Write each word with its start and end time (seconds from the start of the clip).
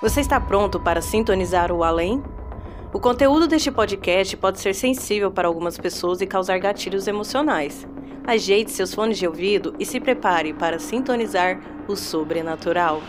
Você 0.00 0.20
está 0.20 0.40
pronto 0.40 0.78
para 0.78 1.02
sintonizar 1.02 1.72
o 1.72 1.82
além? 1.82 2.22
O 2.92 3.00
conteúdo 3.00 3.48
deste 3.48 3.68
podcast 3.72 4.36
pode 4.36 4.60
ser 4.60 4.72
sensível 4.72 5.28
para 5.28 5.48
algumas 5.48 5.76
pessoas 5.76 6.20
e 6.20 6.26
causar 6.26 6.56
gatilhos 6.60 7.08
emocionais. 7.08 7.84
Ajeite 8.24 8.70
seus 8.70 8.94
fones 8.94 9.18
de 9.18 9.26
ouvido 9.26 9.74
e 9.76 9.84
se 9.84 9.98
prepare 9.98 10.52
para 10.52 10.78
sintonizar 10.78 11.60
o 11.88 11.96
sobrenatural. 11.96 13.02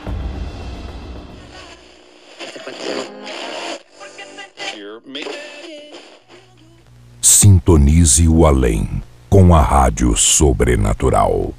Sintonize 7.22 8.28
o 8.28 8.48
além 8.48 9.04
com 9.30 9.54
a 9.54 9.62
Rádio 9.62 10.18
Sobrenatural. 10.18 11.54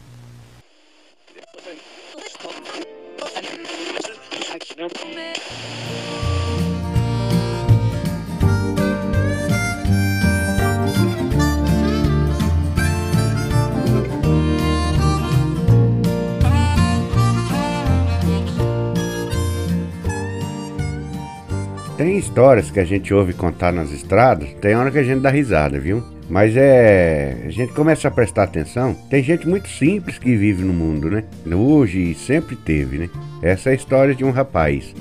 Tem 22.00 22.16
histórias 22.16 22.70
que 22.70 22.80
a 22.80 22.84
gente 22.84 23.12
ouve 23.12 23.34
contar 23.34 23.70
nas 23.74 23.92
estradas, 23.92 24.48
tem 24.58 24.74
hora 24.74 24.90
que 24.90 24.96
a 24.96 25.02
gente 25.02 25.20
dá 25.20 25.28
risada, 25.28 25.78
viu? 25.78 26.02
Mas 26.30 26.56
é. 26.56 27.42
A 27.44 27.50
gente 27.50 27.74
começa 27.74 28.08
a 28.08 28.10
prestar 28.10 28.44
atenção. 28.44 28.94
Tem 29.10 29.22
gente 29.22 29.46
muito 29.46 29.68
simples 29.68 30.16
que 30.16 30.34
vive 30.34 30.64
no 30.64 30.72
mundo, 30.72 31.10
né? 31.10 31.24
Hoje 31.54 32.00
e 32.00 32.14
sempre 32.14 32.56
teve, 32.56 32.96
né? 32.96 33.10
Essa 33.42 33.68
é 33.68 33.72
a 33.72 33.76
história 33.76 34.14
de 34.14 34.24
um 34.24 34.30
rapaz. 34.30 34.94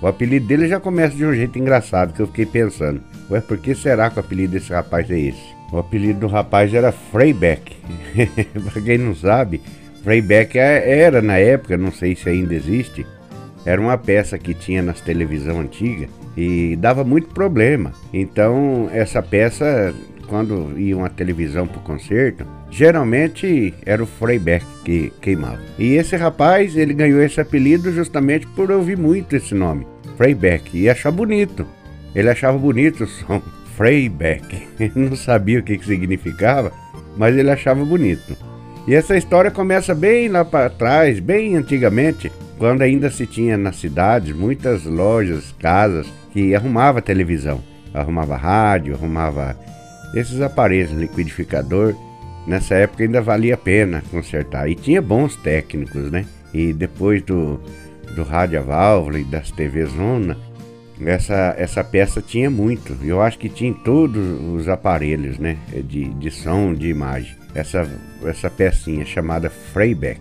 O 0.00 0.06
apelido 0.06 0.46
dele 0.46 0.68
já 0.68 0.78
começa 0.78 1.16
de 1.16 1.26
um 1.26 1.34
jeito 1.34 1.58
engraçado 1.58 2.12
que 2.12 2.22
eu 2.22 2.28
fiquei 2.28 2.46
pensando. 2.46 3.02
Ué, 3.28 3.40
por 3.40 3.58
que 3.58 3.74
será 3.74 4.08
que 4.08 4.18
o 4.18 4.20
apelido 4.20 4.52
desse 4.52 4.72
rapaz 4.72 5.10
é 5.10 5.18
esse? 5.18 5.56
O 5.72 5.78
apelido 5.78 6.20
do 6.20 6.28
rapaz 6.28 6.72
era 6.72 6.92
Freybeck. 6.92 7.76
pra 8.70 8.80
quem 8.80 8.98
não 8.98 9.16
sabe, 9.16 9.60
Freybeck 10.04 10.56
é, 10.56 11.00
era 11.00 11.20
na 11.20 11.36
época, 11.36 11.76
não 11.76 11.90
sei 11.90 12.14
se 12.14 12.28
ainda 12.28 12.54
existe, 12.54 13.04
era 13.66 13.80
uma 13.80 13.98
peça 13.98 14.38
que 14.38 14.54
tinha 14.54 14.82
nas 14.82 15.00
televisão 15.00 15.58
antiga 15.58 16.06
e 16.36 16.76
dava 16.76 17.04
muito 17.04 17.28
problema. 17.28 17.92
Então, 18.12 18.88
essa 18.92 19.22
peça, 19.22 19.94
quando 20.26 20.78
ia 20.78 20.96
uma 20.96 21.08
televisão 21.08 21.66
para 21.66 21.78
o 21.78 21.82
concerto, 21.82 22.46
geralmente 22.70 23.74
era 23.84 24.02
o 24.02 24.06
Freybeck 24.06 24.64
que 24.84 25.12
queimava. 25.20 25.60
E 25.78 25.94
esse 25.94 26.16
rapaz, 26.16 26.76
ele 26.76 26.94
ganhou 26.94 27.22
esse 27.22 27.40
apelido 27.40 27.92
justamente 27.92 28.46
por 28.48 28.70
ouvir 28.70 28.96
muito 28.96 29.36
esse 29.36 29.54
nome, 29.54 29.86
Freybeck, 30.16 30.76
e 30.76 30.88
achar 30.88 31.12
bonito. 31.12 31.66
Ele 32.14 32.28
achava 32.28 32.58
bonito 32.58 33.04
o 33.04 33.06
som 33.06 33.40
Freybeck. 33.76 34.68
Ele 34.78 34.92
não 34.94 35.16
sabia 35.16 35.60
o 35.60 35.62
que, 35.62 35.78
que 35.78 35.86
significava, 35.86 36.72
mas 37.16 37.36
ele 37.36 37.50
achava 37.50 37.84
bonito. 37.84 38.36
E 38.86 38.94
essa 38.94 39.16
história 39.16 39.50
começa 39.50 39.94
bem 39.94 40.28
lá 40.28 40.44
para 40.44 40.68
trás, 40.68 41.18
bem 41.18 41.56
antigamente, 41.56 42.30
quando 42.58 42.82
ainda 42.82 43.10
se 43.10 43.26
tinha 43.26 43.56
nas 43.56 43.76
cidades 43.76 44.36
muitas 44.36 44.84
lojas, 44.84 45.54
casas 45.58 46.06
que 46.34 46.52
arrumava 46.52 47.00
televisão, 47.00 47.62
arrumava 47.94 48.36
rádio, 48.36 48.94
arrumava 48.94 49.56
esses 50.14 50.40
aparelhos 50.40 50.90
liquidificador. 50.90 51.94
Nessa 52.44 52.74
época 52.74 53.04
ainda 53.04 53.22
valia 53.22 53.54
a 53.54 53.56
pena 53.56 54.02
consertar 54.10 54.68
e 54.68 54.74
tinha 54.74 55.00
bons 55.00 55.36
técnicos, 55.36 56.10
né? 56.10 56.26
E 56.52 56.72
depois 56.72 57.22
do, 57.22 57.58
do 58.14 58.24
rádio 58.24 58.58
a 58.58 58.62
válvula 58.62 59.18
e 59.18 59.24
das 59.24 59.50
TVs 59.52 59.92
zona, 59.92 60.36
essa, 61.00 61.54
essa 61.56 61.82
peça 61.82 62.20
tinha 62.20 62.50
muito. 62.50 62.96
Eu 63.02 63.22
acho 63.22 63.38
que 63.38 63.48
tinha 63.48 63.72
todos 63.72 64.22
os 64.52 64.68
aparelhos, 64.68 65.38
né? 65.38 65.56
De, 65.84 66.08
de 66.14 66.30
som, 66.30 66.74
de 66.74 66.88
imagem. 66.88 67.34
Essa, 67.54 67.88
essa 68.24 68.50
pecinha 68.50 69.06
chamada 69.06 69.48
Freybeck. 69.48 70.20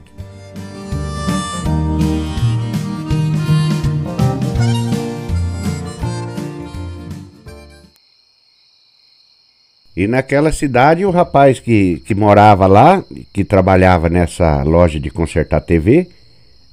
E 9.95 10.07
naquela 10.07 10.51
cidade, 10.51 11.05
o 11.05 11.11
rapaz 11.11 11.59
que, 11.59 12.01
que 12.05 12.15
morava 12.15 12.65
lá, 12.65 13.03
que 13.31 13.43
trabalhava 13.43 14.09
nessa 14.09 14.63
loja 14.63 14.99
de 14.99 15.11
consertar 15.11 15.61
TV, 15.61 16.07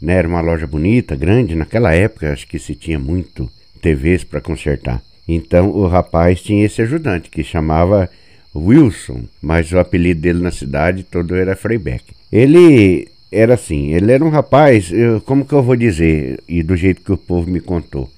né, 0.00 0.14
era 0.14 0.28
uma 0.28 0.40
loja 0.40 0.66
bonita, 0.66 1.14
grande, 1.14 1.54
naquela 1.54 1.92
época 1.92 2.32
acho 2.32 2.46
que 2.46 2.58
se 2.58 2.74
tinha 2.74 2.98
muito 2.98 3.50
TVs 3.82 4.24
para 4.24 4.40
consertar. 4.40 5.02
Então 5.28 5.70
o 5.70 5.86
rapaz 5.86 6.40
tinha 6.40 6.64
esse 6.64 6.80
ajudante 6.80 7.28
que 7.28 7.44
chamava 7.44 8.08
Wilson, 8.54 9.24
mas 9.40 9.70
o 9.70 9.78
apelido 9.78 10.22
dele 10.22 10.40
na 10.42 10.50
cidade 10.50 11.02
todo 11.02 11.36
era 11.36 11.54
Freybeck. 11.54 12.04
Ele 12.32 13.06
era 13.30 13.54
assim, 13.54 13.92
ele 13.92 14.10
era 14.10 14.24
um 14.24 14.30
rapaz, 14.30 14.90
eu, 14.90 15.20
como 15.20 15.44
que 15.44 15.52
eu 15.52 15.62
vou 15.62 15.76
dizer, 15.76 16.42
e 16.48 16.62
do 16.62 16.74
jeito 16.74 17.02
que 17.02 17.12
o 17.12 17.18
povo 17.18 17.48
me 17.50 17.60
contou. 17.60 18.10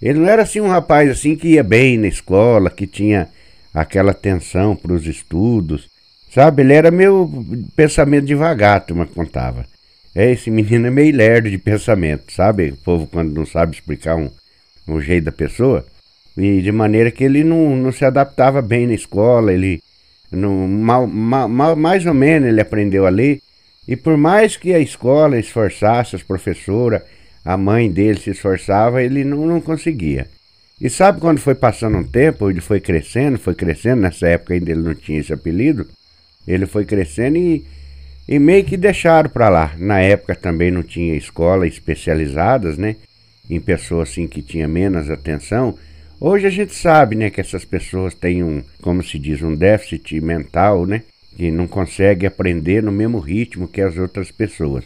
Ele 0.00 0.20
não 0.20 0.28
era 0.28 0.42
assim 0.42 0.60
um 0.60 0.68
rapaz 0.68 1.10
assim 1.10 1.34
que 1.34 1.48
ia 1.48 1.62
bem 1.62 1.96
na 1.96 2.08
escola, 2.08 2.70
que 2.70 2.86
tinha 2.86 3.28
aquela 3.72 4.12
atenção 4.12 4.76
para 4.76 4.92
os 4.92 5.06
estudos. 5.06 5.88
Sabe, 6.30 6.62
ele 6.62 6.72
era 6.72 6.90
meu 6.90 7.30
pensamento 7.76 8.26
devagar, 8.26 8.84
tu 8.84 8.94
me 8.94 9.06
contava. 9.06 9.66
É, 10.14 10.30
esse 10.30 10.50
menino 10.50 10.86
é 10.86 10.90
meio 10.90 11.14
lerdo 11.14 11.50
de 11.50 11.58
pensamento, 11.58 12.32
sabe? 12.32 12.70
O 12.70 12.76
povo 12.76 13.06
quando 13.06 13.32
não 13.32 13.46
sabe 13.46 13.74
explicar 13.74 14.16
um, 14.16 14.30
um 14.86 15.00
jeito 15.00 15.24
da 15.24 15.32
pessoa. 15.32 15.84
E 16.36 16.62
de 16.62 16.72
maneira 16.72 17.10
que 17.10 17.24
ele 17.24 17.44
não, 17.44 17.76
não 17.76 17.92
se 17.92 18.04
adaptava 18.04 18.62
bem 18.62 18.86
na 18.86 18.94
escola, 18.94 19.52
ele 19.52 19.82
não, 20.30 20.66
mal, 20.66 21.06
mal, 21.06 21.76
mais 21.76 22.06
ou 22.06 22.14
menos 22.14 22.48
ele 22.48 22.60
aprendeu 22.60 23.06
a 23.06 23.10
ler. 23.10 23.40
E 23.86 23.96
por 23.96 24.16
mais 24.16 24.56
que 24.56 24.72
a 24.72 24.78
escola 24.78 25.38
esforçasse, 25.38 26.16
as 26.16 26.22
professoras, 26.22 27.02
a 27.44 27.56
mãe 27.56 27.90
dele 27.90 28.18
se 28.18 28.30
esforçava, 28.30 29.02
ele 29.02 29.24
não, 29.24 29.46
não 29.46 29.60
conseguia. 29.60 30.28
E 30.82 30.90
sabe 30.90 31.20
quando 31.20 31.38
foi 31.38 31.54
passando 31.54 31.96
um 31.96 32.02
tempo, 32.02 32.50
ele 32.50 32.60
foi 32.60 32.80
crescendo, 32.80 33.38
foi 33.38 33.54
crescendo, 33.54 34.02
nessa 34.02 34.26
época 34.26 34.52
ainda 34.52 34.72
ele 34.72 34.82
não 34.82 34.96
tinha 34.96 35.20
esse 35.20 35.32
apelido, 35.32 35.86
ele 36.44 36.66
foi 36.66 36.84
crescendo 36.84 37.38
e, 37.38 37.64
e 38.28 38.36
meio 38.40 38.64
que 38.64 38.76
deixaram 38.76 39.30
para 39.30 39.48
lá. 39.48 39.76
Na 39.78 40.00
época 40.00 40.34
também 40.34 40.72
não 40.72 40.82
tinha 40.82 41.14
escola 41.14 41.68
especializadas, 41.68 42.76
né? 42.76 42.96
Em 43.48 43.60
pessoas 43.60 44.10
assim 44.10 44.26
que 44.26 44.42
tinha 44.42 44.66
menos 44.66 45.08
atenção. 45.08 45.78
Hoje 46.18 46.48
a 46.48 46.50
gente 46.50 46.74
sabe, 46.74 47.14
né, 47.14 47.30
que 47.30 47.40
essas 47.40 47.64
pessoas 47.64 48.12
têm 48.12 48.42
um, 48.42 48.60
como 48.80 49.04
se 49.04 49.20
diz, 49.20 49.40
um 49.40 49.54
déficit 49.54 50.20
mental, 50.20 50.84
né? 50.84 51.04
Que 51.36 51.48
não 51.52 51.68
consegue 51.68 52.26
aprender 52.26 52.82
no 52.82 52.90
mesmo 52.90 53.20
ritmo 53.20 53.68
que 53.68 53.80
as 53.80 53.96
outras 53.96 54.32
pessoas. 54.32 54.82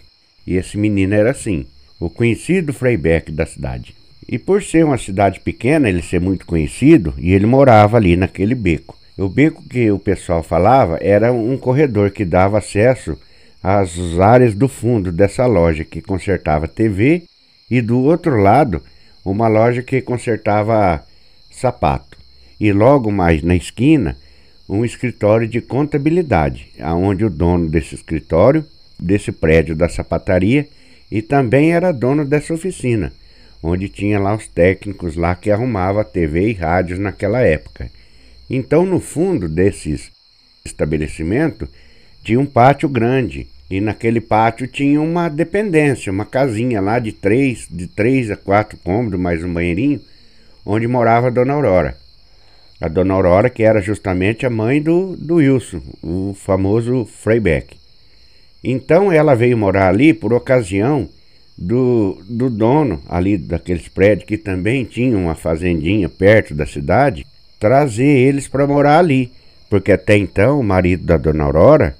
E 0.46 0.56
esse 0.56 0.76
menino 0.76 1.14
era 1.14 1.30
assim, 1.30 1.64
o 1.98 2.10
conhecido 2.10 2.74
Freybeck 2.74 3.32
da 3.32 3.46
cidade. 3.46 3.94
E 4.28 4.38
por 4.38 4.62
ser 4.62 4.84
uma 4.84 4.98
cidade 4.98 5.38
pequena, 5.38 5.88
ele 5.88 6.02
ser 6.02 6.20
muito 6.20 6.46
conhecido, 6.46 7.14
e 7.16 7.32
ele 7.32 7.46
morava 7.46 7.96
ali 7.96 8.16
naquele 8.16 8.54
beco. 8.54 8.98
O 9.16 9.28
beco 9.28 9.62
que 9.62 9.90
o 9.90 9.98
pessoal 9.98 10.42
falava 10.42 10.98
era 11.00 11.32
um 11.32 11.56
corredor 11.56 12.10
que 12.10 12.24
dava 12.24 12.58
acesso 12.58 13.16
às 13.62 13.96
áreas 14.18 14.54
do 14.54 14.68
fundo 14.68 15.12
dessa 15.12 15.46
loja 15.46 15.84
que 15.84 16.02
consertava 16.02 16.68
TV 16.68 17.22
e 17.70 17.80
do 17.80 17.98
outro 18.00 18.36
lado 18.36 18.82
uma 19.24 19.48
loja 19.48 19.82
que 19.82 20.02
consertava 20.02 21.02
sapato. 21.50 22.18
E 22.60 22.72
logo 22.72 23.10
mais 23.10 23.42
na 23.42 23.56
esquina, 23.56 24.16
um 24.68 24.84
escritório 24.84 25.48
de 25.48 25.60
contabilidade, 25.60 26.68
aonde 26.80 27.24
o 27.24 27.30
dono 27.30 27.70
desse 27.70 27.94
escritório, 27.94 28.66
desse 29.00 29.32
prédio 29.32 29.74
da 29.74 29.88
sapataria, 29.88 30.68
e 31.10 31.22
também 31.22 31.72
era 31.72 31.92
dono 31.92 32.24
dessa 32.24 32.52
oficina 32.52 33.12
onde 33.62 33.88
tinha 33.88 34.18
lá 34.18 34.34
os 34.34 34.46
técnicos 34.46 35.16
lá 35.16 35.34
que 35.34 35.50
arrumava 35.50 36.04
TV 36.04 36.50
e 36.50 36.52
rádios 36.52 36.98
naquela 36.98 37.40
época. 37.40 37.90
Então, 38.48 38.86
no 38.86 39.00
fundo 39.00 39.48
desses 39.48 40.10
estabelecimento 40.64 41.68
tinha 42.22 42.40
um 42.40 42.46
pátio 42.46 42.88
grande 42.88 43.46
e 43.70 43.80
naquele 43.80 44.20
pátio 44.20 44.66
tinha 44.66 45.00
uma 45.00 45.28
dependência, 45.28 46.12
uma 46.12 46.24
casinha 46.24 46.80
lá 46.80 46.98
de 46.98 47.12
três, 47.12 47.66
de 47.70 47.86
três 47.86 48.30
a 48.30 48.36
quatro 48.36 48.78
cômodos, 48.78 49.18
mais 49.18 49.42
um 49.42 49.52
banheirinho, 49.52 50.00
onde 50.64 50.86
morava 50.86 51.28
a 51.28 51.30
Dona 51.30 51.52
Aurora. 51.52 51.96
A 52.80 52.88
Dona 52.88 53.14
Aurora, 53.14 53.48
que 53.48 53.62
era 53.62 53.80
justamente 53.80 54.44
a 54.44 54.50
mãe 54.50 54.82
do, 54.82 55.16
do 55.16 55.36
Wilson, 55.36 55.82
o 56.02 56.34
famoso 56.34 57.04
Freybeck. 57.04 57.76
Então 58.62 59.10
ela 59.10 59.34
veio 59.34 59.56
morar 59.56 59.88
ali 59.88 60.12
por 60.12 60.32
ocasião 60.32 61.08
do, 61.56 62.18
do 62.28 62.50
dono 62.50 63.00
ali 63.08 63.38
daqueles 63.38 63.88
prédios 63.88 64.26
que 64.26 64.36
também 64.36 64.84
tinha 64.84 65.16
uma 65.16 65.34
fazendinha 65.34 66.08
perto 66.08 66.54
da 66.54 66.66
cidade, 66.66 67.26
trazer 67.58 68.04
eles 68.04 68.46
para 68.46 68.66
morar 68.66 68.98
ali. 68.98 69.32
Porque 69.70 69.92
até 69.92 70.16
então 70.16 70.60
o 70.60 70.64
marido 70.64 71.04
da 71.04 71.16
dona 71.16 71.44
Aurora, 71.44 71.96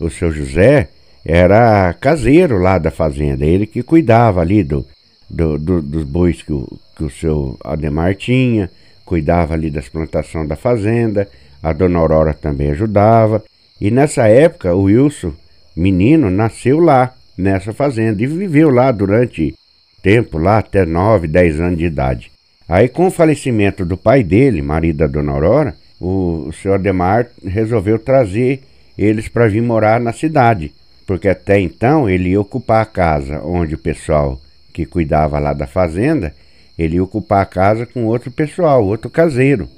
o 0.00 0.10
seu 0.10 0.32
José, 0.32 0.88
era 1.24 1.92
caseiro 1.94 2.58
lá 2.58 2.78
da 2.78 2.90
fazenda, 2.90 3.44
ele 3.44 3.66
que 3.66 3.82
cuidava 3.82 4.40
ali 4.40 4.62
do, 4.62 4.84
do, 5.30 5.58
do, 5.58 5.80
dos 5.80 6.04
bois 6.04 6.42
que 6.42 6.52
o, 6.52 6.66
que 6.96 7.04
o 7.04 7.10
seu 7.10 7.56
Ademar 7.64 8.14
tinha, 8.14 8.70
cuidava 9.04 9.54
ali 9.54 9.70
das 9.70 9.88
plantações 9.88 10.48
da 10.48 10.56
fazenda, 10.56 11.28
a 11.62 11.72
dona 11.72 11.98
Aurora 11.98 12.34
também 12.34 12.70
ajudava. 12.70 13.42
E 13.80 13.90
nessa 13.90 14.28
época, 14.28 14.74
o 14.74 14.82
Wilson, 14.82 15.32
menino, 15.74 16.30
nasceu 16.30 16.78
lá, 16.78 17.14
nessa 17.36 17.72
fazenda, 17.72 18.22
e 18.22 18.26
viveu 18.26 18.70
lá 18.70 18.90
durante 18.92 19.54
tempo, 20.02 20.38
lá 20.38 20.58
até 20.58 20.84
9, 20.84 21.26
10 21.26 21.60
anos 21.60 21.78
de 21.78 21.86
idade. 21.86 22.30
Aí, 22.68 22.88
com 22.88 23.06
o 23.06 23.10
falecimento 23.10 23.84
do 23.84 23.96
pai 23.96 24.22
dele, 24.22 24.62
marido 24.62 24.98
da 24.98 25.06
dona 25.06 25.32
Aurora, 25.32 25.74
o, 26.00 26.46
o 26.48 26.52
seu 26.52 26.74
Ademar 26.74 27.28
resolveu 27.44 27.98
trazer 27.98 28.62
eles 28.96 29.28
para 29.28 29.48
vir 29.48 29.62
morar 29.62 30.00
na 30.00 30.12
cidade, 30.12 30.72
porque 31.06 31.28
até 31.28 31.60
então 31.60 32.08
ele 32.08 32.30
ia 32.30 32.40
ocupar 32.40 32.82
a 32.82 32.86
casa 32.86 33.40
onde 33.42 33.74
o 33.74 33.78
pessoal 33.78 34.40
que 34.72 34.86
cuidava 34.86 35.38
lá 35.38 35.52
da 35.52 35.66
fazenda, 35.66 36.34
ele 36.78 36.96
ia 36.96 37.04
ocupar 37.04 37.42
a 37.42 37.46
casa 37.46 37.86
com 37.86 38.04
outro 38.04 38.30
pessoal, 38.30 38.84
outro 38.84 39.10
caseiro, 39.10 39.68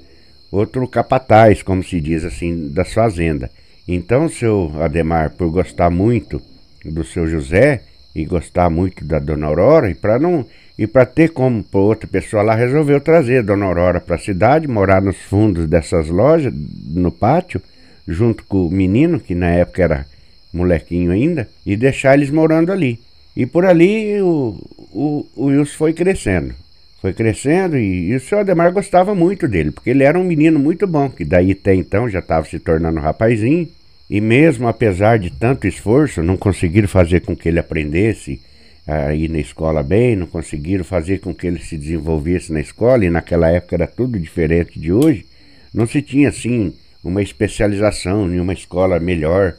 outro 0.51 0.87
capataz, 0.87 1.61
como 1.61 1.83
se 1.83 1.99
diz 1.99 2.23
assim, 2.23 2.69
da 2.69 2.85
fazenda. 2.85 3.49
Então, 3.87 4.25
o 4.25 4.29
seu 4.29 4.71
Ademar, 4.81 5.31
por 5.31 5.49
gostar 5.49 5.89
muito 5.89 6.41
do 6.83 7.03
seu 7.03 7.27
José 7.27 7.81
e 8.15 8.25
gostar 8.25 8.69
muito 8.69 9.05
da 9.05 9.19
dona 9.19 9.47
Aurora, 9.47 9.89
e 9.89 9.95
para 9.95 10.19
não 10.19 10.45
e 10.77 10.85
para 10.85 11.05
ter 11.05 11.29
como 11.29 11.63
para 11.63 11.79
outra 11.79 12.07
pessoa 12.07 12.43
lá, 12.43 12.53
resolveu 12.53 13.01
trazer 13.01 13.39
a 13.39 13.41
dona 13.41 13.65
Aurora 13.65 13.99
para 13.99 14.15
a 14.15 14.19
cidade, 14.19 14.67
morar 14.67 15.01
nos 15.01 15.17
fundos 15.17 15.65
dessas 15.67 16.07
lojas, 16.07 16.53
no 16.53 17.11
pátio, 17.11 17.59
junto 18.07 18.43
com 18.43 18.67
o 18.67 18.71
menino, 18.71 19.19
que 19.19 19.33
na 19.33 19.49
época 19.49 19.83
era 19.83 20.05
molequinho 20.53 21.11
ainda, 21.11 21.47
e 21.65 21.75
deixar 21.75 22.13
eles 22.13 22.29
morando 22.29 22.71
ali. 22.71 22.99
E 23.35 23.45
por 23.45 23.65
ali 23.65 24.21
o, 24.21 24.55
o, 24.93 25.27
o 25.35 25.45
Wilson 25.45 25.77
foi 25.77 25.93
crescendo. 25.93 26.53
Foi 27.01 27.13
crescendo 27.13 27.77
e, 27.77 28.09
e 28.09 28.15
o 28.15 28.19
seu 28.19 28.39
Ademar 28.39 28.71
gostava 28.71 29.13
muito 29.13 29.47
dele, 29.47 29.71
porque 29.71 29.89
ele 29.89 30.03
era 30.03 30.17
um 30.17 30.23
menino 30.23 30.59
muito 30.59 30.87
bom, 30.87 31.09
que 31.09 31.25
daí 31.25 31.51
até 31.51 31.73
então 31.73 32.09
já 32.09 32.19
estava 32.19 32.45
se 32.47 32.59
tornando 32.59 32.99
um 32.99 33.03
rapazinho. 33.03 33.67
E 34.09 34.21
mesmo 34.21 34.67
apesar 34.67 35.19
de 35.19 35.29
tanto 35.29 35.67
esforço, 35.67 36.23
não 36.23 36.37
conseguiram 36.37 36.87
fazer 36.87 37.21
com 37.21 37.35
que 37.35 37.49
ele 37.49 37.59
aprendesse 37.59 38.39
a 38.87 39.13
ir 39.13 39.29
na 39.29 39.39
escola 39.39 39.83
bem, 39.83 40.15
não 40.15 40.27
conseguiram 40.27 40.83
fazer 40.83 41.19
com 41.19 41.33
que 41.33 41.45
ele 41.45 41.59
se 41.59 41.77
desenvolvesse 41.77 42.53
na 42.53 42.61
escola, 42.61 43.03
e 43.03 43.09
naquela 43.09 43.49
época 43.49 43.75
era 43.75 43.87
tudo 43.87 44.17
diferente 44.17 44.79
de 44.79 44.93
hoje. 44.93 45.25
Não 45.73 45.85
se 45.85 46.01
tinha 46.01 46.29
assim 46.29 46.73
uma 47.03 47.21
especialização 47.21 48.33
em 48.33 48.39
uma 48.39 48.53
escola 48.53 48.99
melhor. 48.99 49.55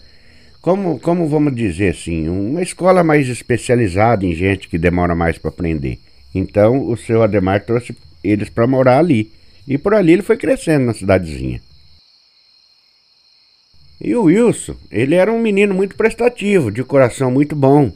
Como, 0.62 0.99
como 0.99 1.29
vamos 1.29 1.55
dizer 1.55 1.91
assim, 1.91 2.29
uma 2.29 2.62
escola 2.62 3.05
mais 3.05 3.29
especializada 3.29 4.25
em 4.25 4.35
gente 4.35 4.67
que 4.67 4.79
demora 4.79 5.15
mais 5.15 5.37
para 5.39 5.50
aprender. 5.50 5.99
Então 6.35 6.89
o 6.89 6.97
seu 6.97 7.23
Ademar 7.23 7.65
trouxe 7.65 7.95
eles 8.25 8.49
para 8.49 8.67
morar 8.67 8.99
ali. 8.99 9.31
E 9.67 9.77
por 9.77 9.95
ali 9.95 10.12
ele 10.12 10.23
foi 10.23 10.37
crescendo 10.37 10.87
na 10.87 10.95
cidadezinha. 10.95 11.61
E 14.00 14.15
o 14.15 14.25
Wilson, 14.25 14.77
ele 14.91 15.15
era 15.15 15.33
um 15.33 15.41
menino 15.41 15.75
muito 15.75 15.97
prestativo, 15.97 16.71
de 16.71 16.85
coração 16.85 17.31
muito 17.31 17.56
bom, 17.56 17.93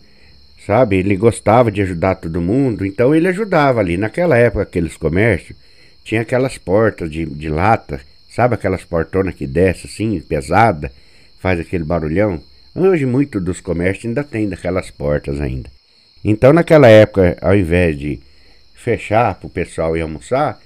sabe? 0.67 0.97
Ele 0.97 1.17
gostava 1.17 1.71
de 1.71 1.83
ajudar 1.83 2.17
todo 2.17 2.41
mundo, 2.41 2.85
então 2.85 3.15
ele 3.15 3.29
ajudava 3.29 3.81
ali. 3.81 3.97
Naquela 3.97 4.37
época, 4.37 4.63
aqueles 4.63 4.97
comércios, 4.97 5.57
tinha 6.05 6.23
aquelas 6.23 6.59
portas 6.59 7.11
de, 7.11 7.25
de 7.25 7.49
lata 7.49 8.01
Sabe 8.35 8.55
aquelas 8.55 8.83
portonas 8.83 9.35
que 9.35 9.47
desce 9.47 9.87
assim, 9.87 10.19
pesada, 10.21 10.91
faz 11.39 11.61
aquele 11.61 11.85
barulhão? 11.85 12.41
Hoje 12.75 13.05
muito 13.05 13.39
dos 13.39 13.61
comércios 13.61 14.07
ainda 14.07 14.25
tem 14.25 14.49
daquelas 14.49 14.91
portas 14.91 15.39
ainda. 15.39 15.69
Então 16.25 16.51
naquela 16.51 16.89
época, 16.89 17.37
ao 17.43 17.55
invés 17.55 17.99
de 17.99 18.21
fechar 18.75 19.35
para 19.35 19.47
o 19.47 19.51
pessoal 19.51 19.95
ir 19.99 20.01
almoçar, 20.01 20.59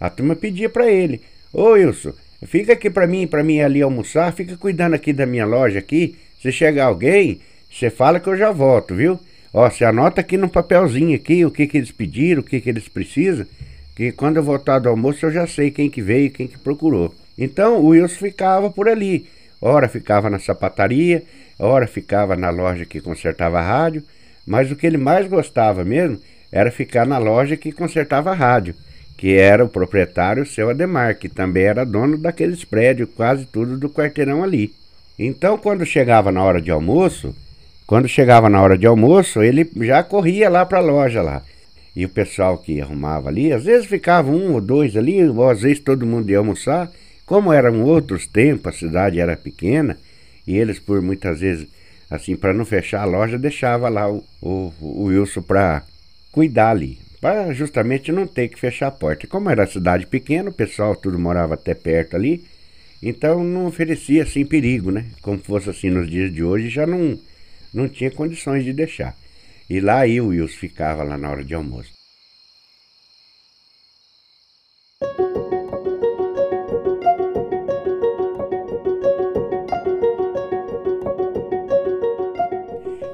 a 0.00 0.10
turma 0.10 0.34
pedia 0.34 0.68
para 0.68 0.90
ele: 0.90 1.20
"Ô 1.52 1.74
Wilson, 1.74 2.12
fica 2.46 2.72
aqui 2.72 2.90
para 2.90 3.06
mim, 3.06 3.26
para 3.26 3.42
mim 3.42 3.60
ali 3.60 3.82
almoçar, 3.82 4.32
fica 4.32 4.56
cuidando 4.56 4.94
aqui 4.94 5.12
da 5.12 5.26
minha 5.26 5.46
loja 5.46 5.78
aqui. 5.78 6.16
Se 6.40 6.50
chegar 6.50 6.86
alguém, 6.86 7.40
você 7.70 7.90
fala 7.90 8.18
que 8.18 8.28
eu 8.28 8.36
já 8.36 8.50
volto, 8.50 8.94
viu? 8.94 9.18
Ó, 9.52 9.68
você 9.68 9.84
anota 9.84 10.20
aqui 10.20 10.36
no 10.36 10.48
papelzinho 10.48 11.14
aqui 11.14 11.44
o 11.44 11.50
que 11.50 11.66
que 11.66 11.76
eles 11.76 11.92
pediram, 11.92 12.40
o 12.40 12.44
que 12.44 12.60
que 12.60 12.68
eles 12.68 12.88
precisam 12.88 13.46
que 13.94 14.12
quando 14.12 14.38
eu 14.38 14.42
voltar 14.42 14.78
do 14.78 14.88
almoço 14.88 15.26
eu 15.26 15.30
já 15.30 15.46
sei 15.46 15.70
quem 15.70 15.90
que 15.90 16.00
veio 16.00 16.30
quem 16.30 16.46
que 16.46 16.58
procurou. 16.58 17.14
Então 17.36 17.78
o 17.78 17.88
Wilson 17.88 18.16
ficava 18.16 18.70
por 18.70 18.88
ali. 18.88 19.26
Ora 19.60 19.88
ficava 19.88 20.28
na 20.28 20.38
sapataria, 20.38 21.22
ora 21.58 21.86
ficava 21.86 22.36
na 22.36 22.50
loja 22.50 22.84
que 22.84 23.00
consertava 23.00 23.58
a 23.58 23.62
rádio, 23.62 24.02
mas 24.46 24.70
o 24.70 24.76
que 24.76 24.86
ele 24.86 24.96
mais 24.96 25.28
gostava 25.28 25.84
mesmo 25.84 26.18
era 26.50 26.70
ficar 26.70 27.06
na 27.06 27.18
loja 27.18 27.56
que 27.56 27.70
consertava 27.70 28.32
a 28.32 28.34
rádio, 28.34 28.74
que 29.22 29.36
era 29.36 29.64
o 29.64 29.68
proprietário 29.68 30.44
seu 30.44 30.68
Ademar, 30.68 31.16
que 31.16 31.28
também 31.28 31.62
era 31.62 31.86
dono 31.86 32.18
daqueles 32.18 32.64
prédios, 32.64 33.08
quase 33.14 33.46
tudo 33.46 33.78
do 33.78 33.88
quarteirão 33.88 34.42
ali. 34.42 34.74
Então 35.16 35.56
quando 35.56 35.86
chegava 35.86 36.32
na 36.32 36.42
hora 36.42 36.60
de 36.60 36.72
almoço, 36.72 37.32
quando 37.86 38.08
chegava 38.08 38.50
na 38.50 38.60
hora 38.60 38.76
de 38.76 38.84
almoço, 38.84 39.40
ele 39.40 39.70
já 39.82 40.02
corria 40.02 40.50
lá 40.50 40.66
para 40.66 40.78
a 40.78 40.82
loja 40.82 41.22
lá. 41.22 41.40
E 41.94 42.04
o 42.04 42.08
pessoal 42.08 42.58
que 42.58 42.80
arrumava 42.80 43.28
ali, 43.28 43.52
às 43.52 43.62
vezes 43.62 43.86
ficava 43.86 44.28
um 44.28 44.54
ou 44.54 44.60
dois 44.60 44.96
ali, 44.96 45.24
ou 45.24 45.48
às 45.48 45.62
vezes 45.62 45.78
todo 45.78 46.04
mundo 46.04 46.28
ia 46.28 46.38
almoçar. 46.38 46.90
Como 47.24 47.52
eram 47.52 47.80
outros 47.84 48.26
tempos, 48.26 48.74
a 48.74 48.76
cidade 48.76 49.20
era 49.20 49.36
pequena, 49.36 49.96
e 50.44 50.56
eles, 50.56 50.80
por 50.80 51.00
muitas 51.00 51.38
vezes, 51.38 51.68
assim, 52.10 52.34
para 52.34 52.52
não 52.52 52.64
fechar 52.64 53.02
a 53.02 53.04
loja, 53.04 53.38
deixava 53.38 53.88
lá 53.88 54.10
o, 54.10 54.24
o, 54.40 54.72
o 54.80 55.04
Wilson 55.04 55.42
para 55.42 55.84
cuidar 56.32 56.70
ali, 56.70 56.98
para 57.22 57.52
justamente 57.52 58.10
não 58.10 58.26
ter 58.26 58.48
que 58.48 58.58
fechar 58.58 58.88
a 58.88 58.90
porta. 58.90 59.28
Como 59.28 59.48
era 59.48 59.64
cidade 59.64 60.08
pequena, 60.08 60.50
o 60.50 60.52
pessoal 60.52 60.96
tudo 60.96 61.16
morava 61.20 61.54
até 61.54 61.72
perto 61.72 62.16
ali, 62.16 62.44
então 63.00 63.44
não 63.44 63.66
oferecia 63.66 64.24
assim 64.24 64.44
perigo, 64.44 64.90
né? 64.90 65.06
Como 65.22 65.38
fosse 65.38 65.70
assim 65.70 65.88
nos 65.88 66.10
dias 66.10 66.34
de 66.34 66.42
hoje, 66.42 66.68
já 66.68 66.84
não, 66.84 67.16
não 67.72 67.88
tinha 67.88 68.10
condições 68.10 68.64
de 68.64 68.72
deixar. 68.72 69.16
E 69.70 69.78
lá 69.78 70.06
eu, 70.06 70.26
Wilson, 70.26 70.56
ficava 70.56 71.04
lá 71.04 71.16
na 71.16 71.30
hora 71.30 71.44
de 71.44 71.54
almoço. 71.54 71.92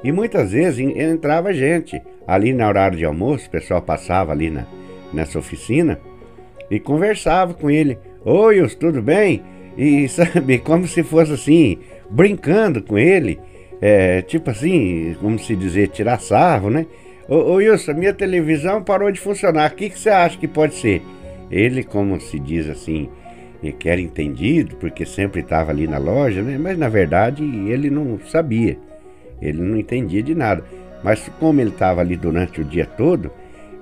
E 0.02 0.10
muitas 0.10 0.52
vezes 0.52 0.78
entrava 0.78 1.52
gente. 1.52 2.00
Ali 2.28 2.52
na 2.52 2.68
horário 2.68 2.98
de 2.98 3.04
almoço, 3.04 3.48
o 3.48 3.50
pessoal 3.50 3.82
passava 3.82 4.30
ali 4.30 4.50
na, 4.50 4.66
nessa 5.12 5.38
oficina 5.38 5.98
e 6.70 6.78
conversava 6.78 7.54
com 7.54 7.70
ele. 7.70 7.98
Oi, 8.24 8.60
Wilson, 8.60 8.78
tudo 8.78 9.02
bem? 9.02 9.42
E 9.76 10.06
sabe, 10.10 10.58
como 10.58 10.86
se 10.86 11.02
fosse 11.02 11.32
assim, 11.32 11.78
brincando 12.10 12.82
com 12.82 12.98
ele 12.98 13.40
é, 13.80 14.22
tipo 14.22 14.50
assim, 14.50 15.16
como 15.20 15.38
se 15.38 15.54
dizer, 15.54 15.88
tirar 15.88 16.20
sarro, 16.20 16.70
né? 16.70 16.86
Ô, 17.28 17.36
ô 17.36 17.54
Wilson, 17.54 17.94
minha 17.94 18.12
televisão 18.12 18.82
parou 18.82 19.10
de 19.10 19.20
funcionar, 19.20 19.70
o 19.70 19.74
que, 19.74 19.90
que 19.90 19.98
você 19.98 20.10
acha 20.10 20.38
que 20.38 20.48
pode 20.48 20.74
ser? 20.74 21.02
Ele, 21.50 21.82
como 21.82 22.20
se 22.20 22.38
diz 22.38 22.68
assim, 22.68 23.08
que 23.78 23.88
era 23.88 24.00
entendido, 24.00 24.76
porque 24.76 25.06
sempre 25.06 25.40
estava 25.40 25.70
ali 25.70 25.86
na 25.86 25.98
loja, 25.98 26.42
né? 26.42 26.58
Mas 26.58 26.76
na 26.76 26.88
verdade 26.88 27.42
ele 27.42 27.88
não 27.90 28.18
sabia, 28.26 28.76
ele 29.40 29.60
não 29.62 29.76
entendia 29.76 30.22
de 30.22 30.34
nada. 30.34 30.64
Mas 31.02 31.30
como 31.38 31.60
ele 31.60 31.70
estava 31.70 32.00
ali 32.00 32.16
durante 32.16 32.60
o 32.60 32.64
dia 32.64 32.86
todo, 32.86 33.30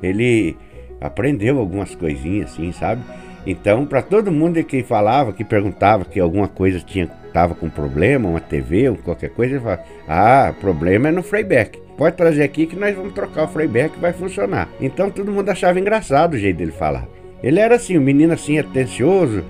ele 0.02 0.56
aprendeu 1.00 1.58
algumas 1.58 1.94
coisinhas 1.94 2.52
assim, 2.52 2.72
sabe? 2.72 3.02
Então, 3.46 3.86
para 3.86 4.02
todo 4.02 4.32
mundo 4.32 4.62
que 4.64 4.82
falava, 4.82 5.32
que 5.32 5.44
perguntava 5.44 6.04
que 6.04 6.18
alguma 6.18 6.48
coisa 6.48 6.80
tinha 6.80 7.08
estava 7.26 7.54
com 7.54 7.68
problema, 7.68 8.28
uma 8.28 8.40
TV 8.40 8.88
ou 8.88 8.96
qualquer 8.96 9.30
coisa, 9.30 9.54
ele 9.54 9.62
falava: 9.62 9.82
"Ah, 10.08 10.54
problema 10.60 11.08
é 11.08 11.12
no 11.12 11.22
Freyback. 11.22 11.78
Pode 11.96 12.16
trazer 12.16 12.42
aqui 12.42 12.66
que 12.66 12.76
nós 12.76 12.94
vamos 12.94 13.12
trocar 13.12 13.44
o 13.44 13.48
Freyback, 13.48 13.98
vai 14.00 14.12
funcionar". 14.12 14.68
Então, 14.80 15.10
todo 15.10 15.30
mundo 15.30 15.48
achava 15.48 15.78
engraçado 15.78 16.34
o 16.34 16.38
jeito 16.38 16.56
dele 16.56 16.72
falar. 16.72 17.06
Ele 17.42 17.60
era 17.60 17.76
assim, 17.76 17.96
um 17.96 18.02
menino 18.02 18.32
assim 18.32 18.58
atencioso, 18.58 19.44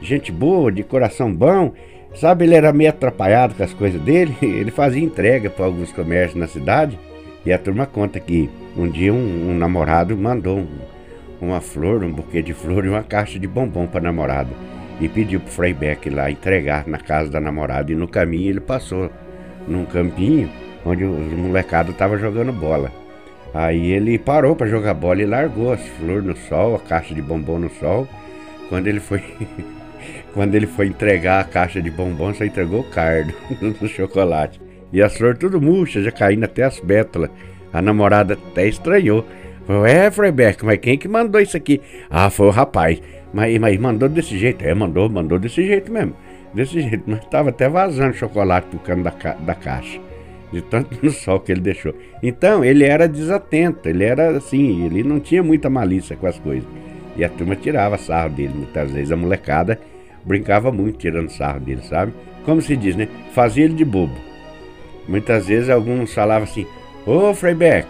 gente 0.00 0.30
boa, 0.30 0.70
de 0.70 0.84
coração 0.84 1.32
bom. 1.32 1.72
Sabe, 2.14 2.44
ele 2.44 2.54
era 2.54 2.72
meio 2.72 2.90
atrapalhado 2.90 3.54
com 3.54 3.62
as 3.62 3.72
coisas 3.72 4.00
dele. 4.00 4.34
Ele 4.42 4.72
fazia 4.72 5.02
entrega 5.02 5.48
para 5.48 5.64
alguns 5.64 5.92
comércios 5.92 6.34
na 6.34 6.48
cidade. 6.48 6.98
E 7.44 7.52
a 7.52 7.58
turma 7.58 7.86
conta 7.86 8.20
que 8.20 8.50
um 8.76 8.88
dia 8.88 9.12
um, 9.12 9.50
um 9.50 9.56
namorado 9.56 10.16
mandou 10.16 10.58
um, 10.58 10.68
uma 11.40 11.60
flor, 11.60 12.04
um 12.04 12.12
buquê 12.12 12.42
de 12.42 12.52
flor 12.52 12.84
e 12.84 12.88
uma 12.88 13.02
caixa 13.02 13.38
de 13.38 13.46
bombom 13.46 13.86
para 13.86 14.00
namorada. 14.00 14.50
E 15.00 15.08
pediu 15.08 15.40
pro 15.40 15.50
Freibeck 15.50 16.10
lá 16.10 16.30
entregar 16.30 16.86
na 16.86 16.98
casa 16.98 17.30
da 17.30 17.40
namorada. 17.40 17.90
E 17.90 17.94
no 17.94 18.06
caminho 18.06 18.50
ele 18.50 18.60
passou 18.60 19.10
num 19.66 19.86
campinho 19.86 20.50
onde 20.84 21.04
os 21.04 21.32
molecados 21.32 21.92
estavam 21.92 22.18
jogando 22.18 22.52
bola. 22.52 22.92
Aí 23.54 23.90
ele 23.90 24.18
parou 24.18 24.54
para 24.54 24.68
jogar 24.68 24.94
bola 24.94 25.22
e 25.22 25.26
largou 25.26 25.72
as 25.72 25.80
flores 25.80 26.24
no 26.24 26.36
sol, 26.36 26.76
a 26.76 26.78
caixa 26.78 27.14
de 27.14 27.22
bombom 27.22 27.58
no 27.58 27.70
sol. 27.70 28.06
Quando 28.68 28.86
ele 28.86 29.00
foi 29.00 29.22
quando 30.34 30.54
ele 30.54 30.66
foi 30.66 30.86
entregar 30.86 31.40
a 31.40 31.44
caixa 31.44 31.80
de 31.80 31.90
bombom, 31.90 32.32
só 32.34 32.44
entregou 32.44 32.80
o 32.80 32.90
cardo 32.90 33.34
do 33.80 33.88
chocolate. 33.88 34.60
E 34.92 35.02
as 35.02 35.16
flores 35.16 35.38
tudo 35.38 35.60
murchas, 35.60 36.04
já 36.04 36.10
caindo 36.10 36.44
até 36.44 36.64
as 36.64 36.80
bétulas. 36.80 37.30
A 37.72 37.80
namorada 37.80 38.34
até 38.34 38.66
estranhou. 38.66 39.24
Falou, 39.66 39.86
é, 39.86 40.10
Freibeck, 40.10 40.64
mas 40.64 40.78
quem 40.78 40.98
que 40.98 41.06
mandou 41.06 41.40
isso 41.40 41.56
aqui? 41.56 41.80
Ah, 42.10 42.28
foi 42.30 42.46
o 42.46 42.50
rapaz. 42.50 43.00
Mas, 43.32 43.56
mas 43.58 43.78
mandou 43.78 44.08
desse 44.08 44.36
jeito? 44.36 44.64
É, 44.64 44.74
mandou, 44.74 45.08
mandou 45.08 45.38
desse 45.38 45.64
jeito 45.64 45.92
mesmo. 45.92 46.14
Desse 46.52 46.80
jeito, 46.80 47.04
mas 47.06 47.24
tava 47.26 47.50
até 47.50 47.68
vazando 47.68 48.14
chocolate 48.14 48.66
pro 48.66 48.80
cano 48.80 49.04
da, 49.04 49.12
ca 49.12 49.34
da 49.34 49.54
caixa. 49.54 50.00
De 50.52 50.60
tanto 50.62 50.98
no 51.04 51.10
sol 51.12 51.38
que 51.38 51.52
ele 51.52 51.60
deixou. 51.60 51.94
Então, 52.20 52.64
ele 52.64 52.84
era 52.84 53.08
desatento, 53.08 53.88
ele 53.88 54.02
era 54.02 54.36
assim, 54.36 54.84
ele 54.84 55.04
não 55.04 55.20
tinha 55.20 55.42
muita 55.42 55.70
malícia 55.70 56.16
com 56.16 56.26
as 56.26 56.38
coisas. 56.40 56.68
E 57.16 57.22
a 57.22 57.28
turma 57.28 57.54
tirava 57.54 57.96
sarro 57.96 58.30
dele. 58.30 58.54
Muitas 58.54 58.90
vezes 58.90 59.12
a 59.12 59.16
molecada 59.16 59.78
brincava 60.24 60.72
muito 60.72 60.98
tirando 60.98 61.30
sarro 61.30 61.60
dele, 61.60 61.82
sabe? 61.82 62.12
Como 62.44 62.60
se 62.60 62.76
diz, 62.76 62.96
né? 62.96 63.06
Fazia 63.32 63.64
ele 63.64 63.74
de 63.74 63.84
bobo. 63.84 64.29
Muitas 65.10 65.48
vezes 65.48 65.68
alguns 65.68 66.14
falavam 66.14 66.44
assim: 66.44 66.64
Ô 67.04 67.34
Freibeck, 67.34 67.88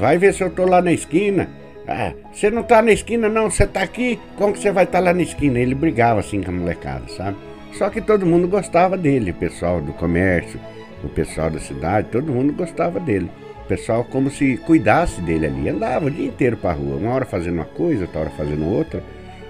vai 0.00 0.18
ver 0.18 0.34
se 0.34 0.42
eu 0.42 0.50
tô 0.50 0.64
lá 0.64 0.82
na 0.82 0.92
esquina. 0.92 1.48
Ah, 1.86 2.12
você 2.32 2.50
não 2.50 2.64
tá 2.64 2.82
na 2.82 2.90
esquina, 2.90 3.28
não, 3.28 3.48
você 3.48 3.66
tá 3.66 3.80
aqui, 3.80 4.18
como 4.36 4.52
que 4.52 4.58
você 4.58 4.72
vai 4.72 4.84
estar 4.84 4.98
tá 4.98 5.04
lá 5.04 5.14
na 5.14 5.22
esquina? 5.22 5.58
Ele 5.58 5.74
brigava 5.74 6.20
assim 6.20 6.42
com 6.42 6.50
a 6.50 6.54
molecada, 6.54 7.04
sabe? 7.08 7.36
Só 7.72 7.88
que 7.88 8.00
todo 8.00 8.26
mundo 8.26 8.48
gostava 8.48 8.96
dele, 8.96 9.30
o 9.30 9.34
pessoal 9.34 9.80
do 9.80 9.92
comércio, 9.92 10.60
o 11.02 11.08
pessoal 11.08 11.48
da 11.48 11.60
cidade, 11.60 12.08
todo 12.10 12.32
mundo 12.32 12.52
gostava 12.52 12.98
dele. 12.98 13.30
O 13.64 13.68
pessoal 13.68 14.04
como 14.04 14.28
se 14.28 14.56
cuidasse 14.58 15.20
dele 15.22 15.46
ali, 15.46 15.68
andava 15.68 16.06
o 16.06 16.10
dia 16.10 16.26
inteiro 16.26 16.56
pra 16.56 16.72
rua, 16.72 16.96
uma 16.96 17.12
hora 17.12 17.24
fazendo 17.24 17.54
uma 17.54 17.64
coisa, 17.64 18.02
outra 18.02 18.20
hora 18.20 18.30
fazendo 18.30 18.66
outra, 18.66 19.02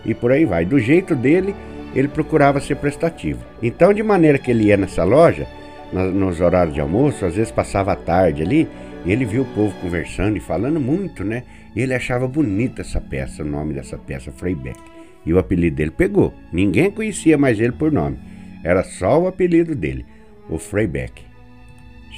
e 0.05 0.15
por 0.15 0.31
aí 0.31 0.45
vai. 0.45 0.65
Do 0.65 0.79
jeito 0.79 1.17
dele, 1.17 1.57
ele 1.95 2.09
procurava 2.09 2.61
ser 2.61 2.77
prestativo. 2.77 3.41
Então, 3.62 3.95
de 3.95 4.03
maneira 4.03 4.38
que 4.38 4.50
ele 4.50 4.65
ia 4.65 4.77
nessa 4.77 5.03
loja, 5.03 5.47
nos 5.92 6.40
horários 6.40 6.75
de 6.75 6.80
almoço, 6.80 7.25
às 7.25 7.35
vezes 7.35 7.50
passava 7.50 7.92
a 7.92 7.97
tarde 7.97 8.42
ali, 8.42 8.68
e 9.04 9.12
ele 9.12 9.25
viu 9.25 9.42
o 9.42 9.54
povo 9.54 9.75
conversando 9.80 10.37
e 10.37 10.40
falando 10.40 10.80
muito, 10.80 11.25
né? 11.25 11.45
E 11.75 11.80
ele 11.80 11.95
achava 11.95 12.26
bonita 12.26 12.83
essa 12.83 13.00
peça, 13.00 13.42
o 13.42 13.47
nome 13.47 13.75
dessa 13.75 13.97
peça, 13.97 14.33
Freibeck. 14.33 14.78
E 15.25 15.33
o 15.33 15.38
apelido 15.38 15.76
dele 15.76 15.90
pegou. 15.90 16.35
Ninguém 16.52 16.90
conhecia 16.90 17.38
mais 17.38 17.61
ele 17.61 17.73
por 17.73 17.92
nome. 17.92 18.18
Era 18.64 18.83
só 18.83 19.21
o 19.21 19.26
apelido 19.26 19.75
dele, 19.75 20.04
o 20.49 20.59
Freibeck. 20.59 21.23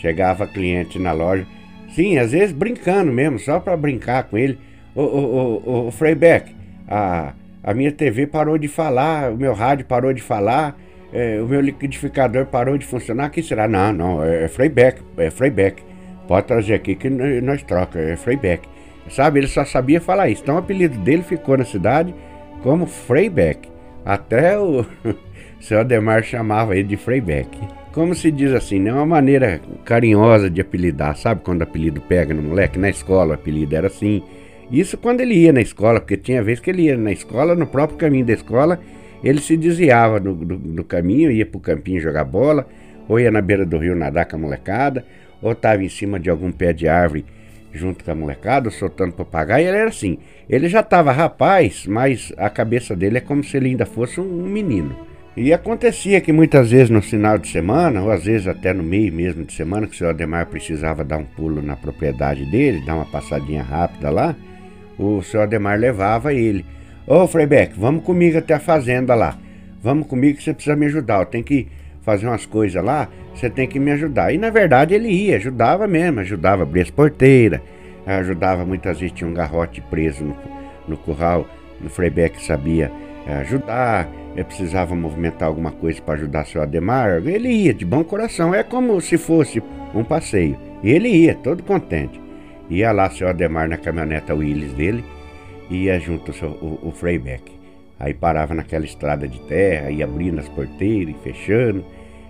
Chegava 0.00 0.46
cliente 0.46 0.98
na 0.98 1.12
loja, 1.12 1.46
sim, 1.94 2.18
às 2.18 2.32
vezes 2.32 2.52
brincando 2.52 3.12
mesmo, 3.12 3.38
só 3.38 3.60
para 3.60 3.76
brincar 3.76 4.24
com 4.24 4.38
ele. 4.38 4.58
Ô, 4.94 5.02
ô, 5.02 5.62
ô, 5.64 5.86
ô 5.86 5.90
Freibeck, 5.90 6.54
a, 6.88 7.34
a 7.62 7.74
minha 7.74 7.92
TV 7.92 8.26
parou 8.26 8.56
de 8.56 8.66
falar, 8.66 9.30
o 9.30 9.36
meu 9.36 9.52
rádio 9.52 9.84
parou 9.84 10.12
de 10.12 10.22
falar, 10.22 10.76
é, 11.12 11.40
o 11.40 11.46
meu 11.46 11.60
liquidificador 11.60 12.46
parou 12.46 12.78
de 12.78 12.86
funcionar. 12.86 13.30
Que 13.30 13.42
será? 13.42 13.66
Não, 13.66 13.92
não, 13.92 14.24
é, 14.24 14.44
é 14.44 14.48
Freibeck, 14.48 15.02
é. 15.18 15.30
Pode 16.28 16.46
trazer 16.46 16.74
aqui 16.74 16.94
que 16.94 17.10
nós 17.10 17.62
troca, 17.62 17.98
é 17.98 18.16
Freibeck. 18.16 18.68
Sabe, 19.08 19.40
ele 19.40 19.48
só 19.48 19.64
sabia 19.64 20.00
falar 20.00 20.28
isso. 20.28 20.42
Então 20.42 20.54
o 20.54 20.58
apelido 20.58 20.96
dele 20.98 21.22
ficou 21.22 21.58
na 21.58 21.64
cidade 21.64 22.14
como 22.62 22.86
Freibeck. 22.86 23.68
Até 24.04 24.56
o 24.58 24.86
seu 25.60 25.80
Ademar 25.80 26.22
chamava 26.22 26.76
ele 26.76 26.88
de 26.88 26.96
Freibeck. 26.96 27.48
Como 27.92 28.14
se 28.14 28.30
diz 28.30 28.52
assim, 28.52 28.78
não 28.78 28.92
é 28.92 28.94
uma 28.94 29.06
maneira 29.06 29.60
carinhosa 29.84 30.48
de 30.48 30.60
apelidar, 30.60 31.16
sabe 31.16 31.40
quando 31.42 31.60
o 31.60 31.64
apelido 31.64 32.00
pega 32.00 32.32
no 32.32 32.42
moleque? 32.42 32.78
Na 32.78 32.88
escola 32.88 33.32
o 33.32 33.34
apelido 33.34 33.74
era 33.74 33.88
assim. 33.88 34.22
Isso 34.70 34.96
quando 34.96 35.20
ele 35.20 35.34
ia 35.34 35.52
na 35.52 35.60
escola, 35.60 35.98
porque 35.98 36.16
tinha 36.16 36.40
vez 36.40 36.60
que 36.60 36.70
ele 36.70 36.82
ia 36.82 36.96
na 36.96 37.10
escola, 37.10 37.56
no 37.56 37.66
próprio 37.66 37.98
caminho 37.98 38.24
da 38.24 38.32
escola, 38.32 38.78
ele 39.22 39.40
se 39.40 39.56
desviava 39.56 40.18
do, 40.18 40.84
caminho, 40.84 41.30
ia 41.30 41.46
pro 41.46 41.60
campinho 41.60 42.00
jogar 42.00 42.24
bola, 42.24 42.66
ou 43.08 43.18
ia 43.18 43.30
na 43.30 43.40
beira 43.40 43.66
do 43.66 43.78
rio 43.78 43.94
nadar 43.94 44.26
com 44.26 44.36
a 44.36 44.38
molecada, 44.38 45.04
ou 45.42 45.52
estava 45.52 45.82
em 45.82 45.88
cima 45.88 46.18
de 46.18 46.30
algum 46.30 46.50
pé 46.52 46.72
de 46.72 46.88
árvore 46.88 47.24
junto 47.72 48.04
com 48.04 48.10
a 48.10 48.14
molecada, 48.14 48.70
soltando 48.70 49.12
papagaio. 49.12 49.68
Ele 49.68 49.76
era 49.76 49.88
assim. 49.88 50.18
Ele 50.48 50.68
já 50.68 50.80
estava 50.80 51.12
rapaz, 51.12 51.86
mas 51.86 52.32
a 52.36 52.50
cabeça 52.50 52.96
dele 52.96 53.18
é 53.18 53.20
como 53.20 53.44
se 53.44 53.56
ele 53.56 53.68
ainda 53.68 53.86
fosse 53.86 54.20
um 54.20 54.46
menino. 54.46 54.96
E 55.36 55.52
acontecia 55.52 56.20
que 56.20 56.32
muitas 56.32 56.70
vezes 56.70 56.90
no 56.90 57.00
final 57.00 57.38
de 57.38 57.48
semana, 57.48 58.02
ou 58.02 58.10
às 58.10 58.24
vezes 58.24 58.48
até 58.48 58.72
no 58.72 58.82
meio 58.82 59.12
mesmo 59.12 59.44
de 59.44 59.52
semana, 59.52 59.86
que 59.86 59.94
o 59.94 59.96
senhor 59.96 60.10
Ademar 60.10 60.46
precisava 60.46 61.04
dar 61.04 61.18
um 61.18 61.24
pulo 61.24 61.62
na 61.62 61.76
propriedade 61.76 62.44
dele, 62.50 62.84
dar 62.84 62.96
uma 62.96 63.06
passadinha 63.06 63.62
rápida 63.62 64.10
lá, 64.10 64.34
o 64.98 65.22
senhor 65.22 65.44
Ademar 65.44 65.78
levava 65.78 66.34
ele. 66.34 66.64
Ô 67.06 67.26
Freibeck, 67.26 67.78
vamos 67.78 68.04
comigo 68.04 68.38
até 68.38 68.54
a 68.54 68.60
fazenda 68.60 69.14
lá. 69.14 69.36
Vamos 69.82 70.06
comigo 70.06 70.36
que 70.36 70.44
você 70.44 70.52
precisa 70.52 70.76
me 70.76 70.86
ajudar. 70.86 71.20
Eu 71.20 71.26
tenho 71.26 71.44
que 71.44 71.66
fazer 72.02 72.26
umas 72.26 72.46
coisas 72.46 72.82
lá, 72.82 73.08
você 73.34 73.48
tem 73.48 73.66
que 73.66 73.78
me 73.78 73.90
ajudar. 73.92 74.32
E 74.32 74.38
na 74.38 74.50
verdade 74.50 74.94
ele 74.94 75.08
ia, 75.08 75.36
ajudava 75.36 75.86
mesmo, 75.86 76.20
ajudava 76.20 76.62
a 76.62 76.66
abrir 76.66 76.82
as 76.82 76.90
porteiras, 76.90 77.60
ajudava 78.06 78.64
muitas 78.64 78.98
vezes, 78.98 79.14
tinha 79.14 79.28
um 79.28 79.34
garrote 79.34 79.80
preso 79.80 80.24
no, 80.24 80.36
no 80.88 80.96
curral, 80.96 81.46
no 81.80 81.88
Freibeck 81.88 82.42
sabia 82.44 82.90
eh, 83.26 83.34
ajudar, 83.40 84.08
eu 84.36 84.44
precisava 84.44 84.94
movimentar 84.94 85.48
alguma 85.48 85.70
coisa 85.70 86.00
para 86.00 86.14
ajudar 86.14 86.46
seu 86.46 86.62
Ademar, 86.62 87.22
ele 87.26 87.48
ia 87.48 87.74
de 87.74 87.84
bom 87.84 88.04
coração, 88.04 88.54
é 88.54 88.62
como 88.62 89.00
se 89.00 89.18
fosse 89.18 89.62
um 89.94 90.04
passeio. 90.04 90.56
E 90.82 90.90
ele 90.90 91.08
ia, 91.08 91.34
todo 91.34 91.62
contente. 91.62 92.20
Ia 92.68 92.92
lá 92.92 93.10
seu 93.10 93.28
Ademar 93.28 93.68
na 93.68 93.76
caminhoneta 93.76 94.34
Willis 94.34 94.72
dele, 94.72 95.04
ia 95.70 95.98
junto 96.00 96.32
o, 96.44 96.88
o 96.88 96.92
Freibeck. 96.92 97.52
Aí 97.98 98.12
parava 98.12 98.54
naquela 98.54 98.84
estrada 98.84 99.28
de 99.28 99.38
terra, 99.42 99.90
ia 99.90 100.04
abrindo 100.04 100.40
as 100.40 100.48
porteiras 100.48 101.14
e 101.14 101.22
fechando, 101.22 101.84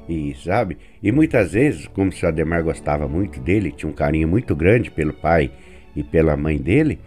e 0.09 0.35
sabe? 0.35 0.77
E 1.03 1.11
muitas 1.13 1.53
vezes, 1.53 1.87
como 1.87 2.11
o 2.11 2.13
seu 2.13 2.29
Ademar 2.29 2.63
gostava 2.63 3.09
muito 3.09 3.41
dele, 3.41 3.71
tinha 3.71 3.89
um 3.89 3.95
carinho 3.95 4.29
muito 4.29 4.55
grande 4.55 4.91
pelo 4.91 5.13
pai 5.13 5.51
e 5.95 6.03
pela 6.03 6.37
mãe 6.37 6.59
dele, 6.59 6.99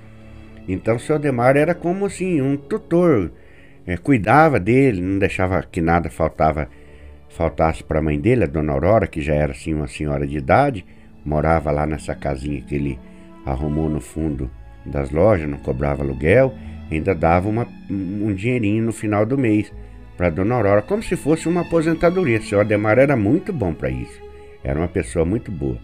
então 0.67 0.95
o 0.95 0.99
seu 0.99 1.15
Ademar 1.15 1.57
era 1.57 1.75
como 1.75 2.05
assim, 2.05 2.41
um 2.41 2.55
tutor, 2.55 3.31
é, 3.85 3.97
cuidava 3.97 4.59
dele, 4.59 5.01
não 5.01 5.19
deixava 5.19 5.61
que 5.63 5.81
nada 5.81 6.09
faltava 6.09 6.69
faltasse 7.27 7.83
para 7.83 7.99
a 7.99 8.01
mãe 8.01 8.19
dele, 8.19 8.45
a 8.45 8.47
dona 8.47 8.71
Aurora, 8.71 9.07
que 9.07 9.21
já 9.21 9.33
era 9.33 9.51
assim 9.51 9.73
uma 9.73 9.87
senhora 9.87 10.25
de 10.25 10.37
idade, 10.37 10.85
morava 11.25 11.71
lá 11.71 11.85
nessa 11.85 12.15
casinha 12.15 12.61
que 12.61 12.75
ele 12.75 12.99
arrumou 13.45 13.89
no 13.89 13.99
fundo 13.99 14.49
das 14.85 15.11
lojas, 15.11 15.49
não 15.49 15.57
cobrava 15.57 16.03
aluguel, 16.03 16.53
ainda 16.91 17.13
dava 17.15 17.49
uma, 17.49 17.67
um 17.89 18.33
dinheirinho 18.33 18.83
no 18.83 18.93
final 18.93 19.25
do 19.25 19.37
mês 19.37 19.71
para 20.17 20.29
Dona 20.29 20.55
Aurora, 20.55 20.81
como 20.81 21.01
se 21.01 21.15
fosse 21.15 21.47
uma 21.47 21.61
aposentadoria. 21.61 22.41
Seu 22.41 22.59
Ademar 22.59 22.99
era 22.99 23.15
muito 23.15 23.51
bom 23.51 23.73
para 23.73 23.89
isso, 23.89 24.21
era 24.63 24.79
uma 24.79 24.87
pessoa 24.87 25.25
muito 25.25 25.51
boa. 25.51 25.77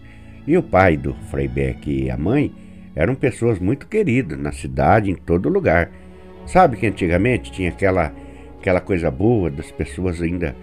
E 0.46 0.56
o 0.56 0.62
pai 0.62 0.96
do 0.96 1.14
Frei 1.30 1.48
Beck 1.48 1.86
e 1.90 2.10
a 2.10 2.16
mãe 2.16 2.52
eram 2.94 3.14
pessoas 3.14 3.58
muito 3.58 3.86
queridas 3.86 4.38
na 4.38 4.52
cidade, 4.52 5.10
em 5.10 5.14
todo 5.14 5.48
lugar. 5.48 5.90
Sabe 6.46 6.76
que 6.76 6.86
antigamente 6.86 7.52
tinha 7.52 7.68
aquela, 7.68 8.12
aquela 8.58 8.80
coisa 8.80 9.10
boa 9.10 9.50
das 9.50 9.70
pessoas 9.70 10.20
ainda 10.20 10.56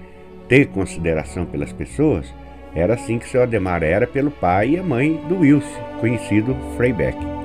ter 0.47 0.67
consideração 0.67 1.45
pelas 1.45 1.71
pessoas? 1.71 2.33
Era 2.75 2.95
assim 2.95 3.17
que 3.17 3.29
seu 3.29 3.41
Ademar 3.41 3.83
era 3.83 4.05
pelo 4.05 4.29
pai 4.29 4.71
e 4.71 4.77
a 4.77 4.83
mãe 4.83 5.15
do 5.27 5.39
Wilson, 5.39 5.81
conhecido 5.99 6.55
Frei 6.75 6.93
Beck. 6.93 7.36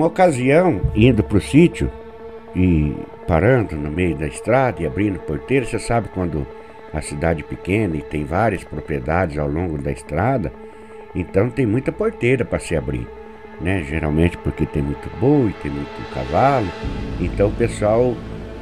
Uma 0.00 0.06
ocasião, 0.06 0.80
indo 0.94 1.22
para 1.22 1.36
o 1.36 1.40
sítio 1.42 1.90
e 2.56 2.96
parando 3.28 3.76
no 3.76 3.90
meio 3.90 4.16
da 4.16 4.26
estrada 4.26 4.82
e 4.82 4.86
abrindo 4.86 5.18
porteira, 5.18 5.66
você 5.66 5.78
sabe 5.78 6.08
quando 6.08 6.46
a 6.90 7.02
cidade 7.02 7.42
é 7.42 7.46
pequena 7.46 7.96
e 7.98 8.00
tem 8.00 8.24
várias 8.24 8.64
propriedades 8.64 9.36
ao 9.36 9.46
longo 9.46 9.76
da 9.76 9.92
estrada, 9.92 10.50
então 11.14 11.50
tem 11.50 11.66
muita 11.66 11.92
porteira 11.92 12.46
para 12.46 12.58
se 12.58 12.74
abrir, 12.74 13.06
né? 13.60 13.82
Geralmente 13.82 14.38
porque 14.38 14.64
tem 14.64 14.80
muito 14.80 15.06
boi, 15.20 15.54
tem 15.62 15.70
muito 15.70 16.14
cavalo, 16.14 16.68
então 17.20 17.48
o 17.48 17.54
pessoal 17.54 18.16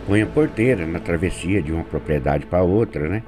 põe 0.08 0.22
a 0.22 0.26
porteira 0.26 0.88
na 0.88 0.98
travessia 0.98 1.62
de 1.62 1.72
uma 1.72 1.84
propriedade 1.84 2.46
para 2.46 2.64
outra, 2.64 3.08
né? 3.08 3.22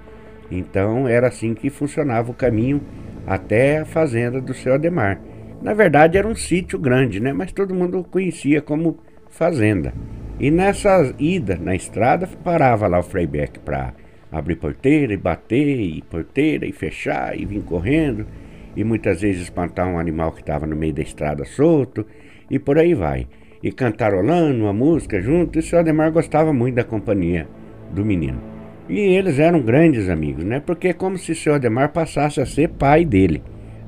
Então 0.51 1.07
era 1.07 1.29
assim 1.29 1.55
que 1.55 1.71
funcionava 1.71 2.29
o 2.33 2.35
caminho 2.35 2.81
até 3.25 3.79
a 3.79 3.85
fazenda 3.85 4.41
do 4.41 4.53
seu 4.53 4.75
Ademar 4.75 5.30
Na 5.63 5.75
verdade 5.75 6.17
era 6.17 6.27
um 6.27 6.35
sítio 6.35 6.79
grande, 6.79 7.21
né? 7.21 7.33
Mas 7.33 7.53
todo 7.53 7.75
mundo 7.75 8.05
conhecia 8.11 8.63
como 8.63 8.99
fazenda. 9.29 9.93
E 10.39 10.51
nessa 10.51 11.15
ida 11.19 11.59
na 11.61 11.75
estrada 11.75 12.27
parava 12.43 12.87
lá 12.87 12.99
o 12.99 13.03
Freibeck 13.03 13.59
para 13.61 13.93
abrir 14.33 14.57
porteira 14.57 15.13
e 15.13 15.17
bater, 15.17 15.79
e 15.79 16.03
porteira 16.03 16.67
e 16.67 16.73
fechar 16.73 17.39
e 17.39 17.45
vir 17.45 17.63
correndo, 17.63 18.27
e 18.75 18.83
muitas 18.83 19.21
vezes 19.21 19.43
espantar 19.43 19.87
um 19.87 19.99
animal 19.99 20.33
que 20.33 20.41
estava 20.41 20.67
no 20.67 20.77
meio 20.77 20.95
da 20.95 21.03
estrada 21.03 21.45
solto, 21.45 22.07
e 22.51 22.59
por 22.59 22.79
aí 22.79 22.95
vai. 22.95 23.27
E 23.63 23.71
cantarolando 23.71 24.63
uma 24.63 24.73
música 24.73 25.21
junto, 25.21 25.59
e 25.59 25.61
o 25.61 25.63
seu 25.63 25.79
Ademar 25.79 26.11
gostava 26.11 26.53
muito 26.53 26.77
da 26.77 26.85
companhia 26.85 27.47
do 27.93 28.05
menino. 28.05 28.41
E 28.89 28.99
eles 28.99 29.39
eram 29.39 29.61
grandes 29.61 30.09
amigos, 30.09 30.43
né? 30.43 30.59
Porque 30.59 30.89
é 30.89 30.93
como 30.95 31.19
se 31.19 31.35
seu 31.35 31.55
Ademar 31.55 31.93
passasse 31.93 32.41
a 32.41 32.47
ser 32.47 32.71
pai 32.71 33.05
dele. 33.05 33.43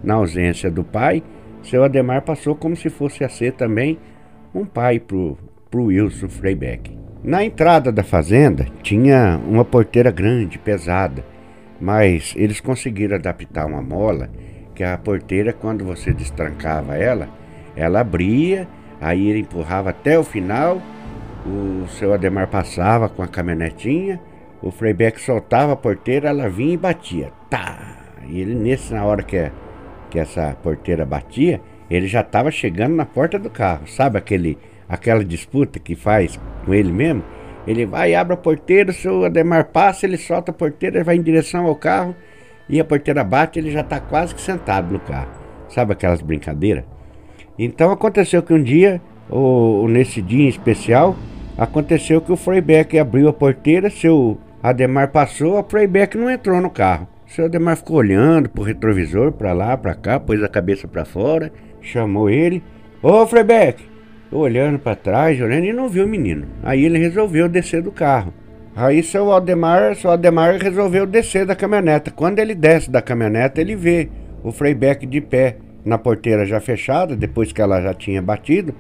Na 0.05 0.15
ausência 0.15 0.71
do 0.71 0.85
pai, 0.85 1.23
seu 1.63 1.85
Ademar 1.85 2.23
passou 2.23 2.55
como 2.55 2.77
se 2.77 2.91
fosse 2.91 3.25
a 3.25 3.29
ser 3.29 3.53
também 3.53 3.99
um 4.55 4.65
pai 4.65 4.99
pro, 4.99 5.39
pro 5.71 5.85
Wilson 5.85 6.29
Freibeck. 6.29 6.97
Na 7.23 7.45
entrada 7.45 7.93
da 7.93 8.03
fazenda 8.03 8.67
tinha 8.83 9.41
uma 9.47 9.65
porteira 9.65 10.11
grande, 10.11 10.59
pesada, 10.59 11.25
mas 11.81 12.35
eles 12.37 12.61
conseguiram 12.61 13.17
adaptar 13.17 13.67
uma 13.67 13.83
mola 13.83 14.31
que 14.75 14.83
a 14.83 14.97
porteira, 14.99 15.53
quando 15.53 15.85
você 15.85 16.13
destrancava 16.13 16.97
ela, 16.97 17.29
ela 17.77 18.01
abria, 18.01 18.67
aí 19.01 19.29
ele 19.29 19.41
empurrava 19.41 19.91
até 19.91 20.19
o 20.19 20.25
final, 20.25 20.81
o 21.47 21.87
seu 21.89 22.13
Ademar 22.13 22.49
passava 22.49 23.09
com 23.09 23.23
a 23.23 23.29
caminhonetinha 23.29 24.21
o 24.63 24.71
Freibeck 24.71 25.21
soltava 25.21 25.73
a 25.73 25.77
porteira, 25.77 26.29
ela 26.29 26.49
vinha 26.49 26.75
e 26.75 26.77
batia. 26.77 27.33
Tá! 27.51 27.97
E 28.29 28.41
ele, 28.41 28.55
nesse, 28.55 28.95
na 28.95 29.05
hora 29.05 29.23
que, 29.25 29.51
que 30.13 30.19
essa 30.19 30.55
porteira 30.63 31.07
batia, 31.07 31.59
ele 31.91 32.07
já 32.07 32.21
estava 32.21 32.51
chegando 32.51 32.95
na 32.95 33.07
porta 33.07 33.39
do 33.39 33.49
carro. 33.49 33.89
Sabe 33.89 34.19
aquele, 34.19 34.59
aquela 34.87 35.25
disputa 35.25 35.79
que 35.79 35.97
faz 35.97 36.39
com 36.67 36.75
ele 36.75 36.93
mesmo? 36.93 37.25
Ele 37.67 37.87
vai, 37.87 38.15
abre 38.15 38.35
a 38.35 38.37
porteira, 38.37 38.91
o 38.91 38.95
seu 38.95 39.25
Ademar 39.25 39.69
passa, 39.69 40.05
ele 40.05 40.19
solta 40.19 40.51
a 40.51 40.55
porteira, 40.55 41.03
vai 41.03 41.17
em 41.17 41.23
direção 41.23 41.65
ao 41.65 41.75
carro 41.75 42.15
e 42.69 42.79
a 42.79 42.85
porteira 42.85 43.25
bate, 43.25 43.59
ele 43.59 43.71
já 43.71 43.81
está 43.81 43.99
quase 44.01 44.35
que 44.35 44.41
sentado 44.43 44.93
no 44.93 45.01
carro. 45.01 45.31
Sabe 45.71 45.95
aquelas 45.95 46.21
brincadeiras? 46.21 46.85
Então 47.59 47.91
aconteceu 47.91 48.43
que 48.43 48.53
um 48.53 48.63
dia, 48.63 49.01
ou, 49.31 49.89
nesse 49.89 50.21
dia 50.21 50.45
em 50.45 50.49
especial, 50.49 51.17
aconteceu 51.57 52.21
que 52.21 52.33
o 52.33 52.37
Freibeck 52.37 52.99
abriu 52.99 53.29
a 53.29 53.33
porteira, 53.33 53.89
seu 53.89 54.39
Ademar 54.63 55.09
passou, 55.09 55.57
a 55.57 55.63
Playback 55.63 56.19
não 56.19 56.31
entrou 56.31 56.61
no 56.61 56.69
carro. 56.69 57.09
O 57.33 57.35
seu 57.35 57.47
Ademar 57.47 57.79
ficou 57.79 57.97
olhando 57.97 58.51
pro 58.51 58.63
retrovisor, 58.63 59.33
para 59.33 59.55
lá, 59.55 59.75
para 59.75 59.95
cá, 59.95 60.21
pôs 60.21 60.43
a 60.43 60.49
cabeça 60.49 60.87
para 60.87 61.03
fora, 61.03 61.51
chamou 61.81 62.29
ele. 62.29 62.63
Ô, 63.03 63.27
Freibeck! 63.27 63.83
Olhando 64.31 64.79
para 64.79 64.95
trás, 64.95 65.41
olhando 65.41 65.65
e 65.65 65.73
não 65.73 65.89
viu 65.89 66.05
o 66.05 66.09
menino. 66.09 66.47
Aí 66.63 66.85
ele 66.85 66.99
resolveu 66.99 67.49
descer 67.49 67.81
do 67.81 67.91
carro. 67.91 68.35
Aí 68.77 69.03
seu 69.03 69.33
Ademar, 69.33 69.97
seu 69.97 70.11
Ademar 70.11 70.59
resolveu 70.59 71.07
descer 71.07 71.47
da 71.47 71.57
caminhoneta. 71.57 72.11
Quando 72.11 72.39
ele 72.39 72.55
desce 72.55 72.91
da 72.91 73.01
caminhoneta, 73.01 73.63
ele 73.63 73.77
vê 73.77 74.11
o 74.45 74.53
Freibeck 74.53 75.07
de 75.07 75.23
pé 75.23 75.57
na 75.83 75.97
porteira 75.97 76.45
já 76.45 76.61
fechada, 76.61 77.17
depois 77.17 77.51
que 77.51 77.63
ela 77.63 77.81
já 77.81 77.95
tinha 77.95 78.21
batido, 78.21 78.75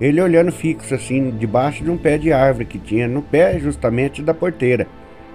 ele 0.00 0.20
olhando 0.20 0.52
fixo 0.52 0.94
assim, 0.94 1.30
debaixo 1.30 1.82
de 1.82 1.90
um 1.90 1.98
pé 1.98 2.18
de 2.18 2.32
árvore 2.32 2.66
que 2.66 2.78
tinha 2.78 3.08
no 3.08 3.20
pé 3.20 3.58
justamente 3.58 4.22
da 4.22 4.32
porteira 4.32 4.86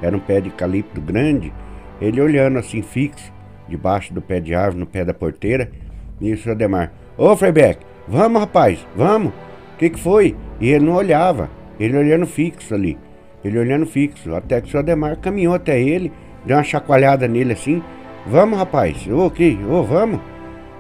era 0.02 0.16
um 0.16 0.20
pé 0.20 0.42
de 0.42 0.50
calipto 0.50 1.00
grande, 1.00 1.54
ele 2.02 2.20
olhando 2.20 2.58
assim 2.58 2.82
fixo, 2.82 3.32
debaixo 3.68 4.14
do 4.14 4.22
pé 4.22 4.40
de 4.40 4.54
árvore, 4.54 4.80
no 4.80 4.86
pé 4.86 5.06
da 5.06 5.14
porteira, 5.14 5.72
e 6.20 6.34
o 6.34 6.38
senhor 6.38 6.56
Ademar, 6.56 6.92
ô 7.18 7.36
Freibeck, 7.36 7.86
vamos 8.08 8.40
rapaz, 8.40 8.86
vamos, 8.96 9.30
o 9.30 9.78
que 9.78 9.90
que 9.90 10.00
foi? 10.00 10.36
E 10.60 10.70
ele 10.70 10.86
não 10.86 10.94
olhava, 10.94 11.50
ele 11.80 11.98
olhando 11.98 12.26
fixo 12.26 12.74
ali, 12.74 12.98
ele 13.44 13.58
olhando 13.58 13.86
fixo, 13.86 14.34
até 14.36 14.60
que 14.60 14.68
o 14.68 14.72
senhor 14.72 14.82
Ademar 14.82 15.18
caminhou 15.18 15.54
até 15.54 15.80
ele, 15.80 16.12
deu 16.46 16.58
uma 16.58 16.64
chacoalhada 16.64 17.28
nele 17.28 17.54
assim, 17.54 17.82
vamos 18.26 18.58
rapaz, 18.58 19.08
ô 19.08 19.30
que, 19.30 19.58
ô 19.70 19.84
vamos, 19.84 20.20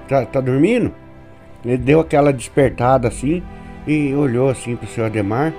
tá, 0.07 0.25
tá 0.25 0.41
dormindo? 0.41 0.93
Ele 1.63 1.77
deu 1.77 1.99
aquela 1.99 2.33
despertada 2.33 3.07
assim, 3.07 3.43
e 3.85 4.13
olhou 4.13 4.49
assim 4.49 4.75
pro 4.75 4.87
senhor 4.87 5.07
Ademar, 5.07 5.53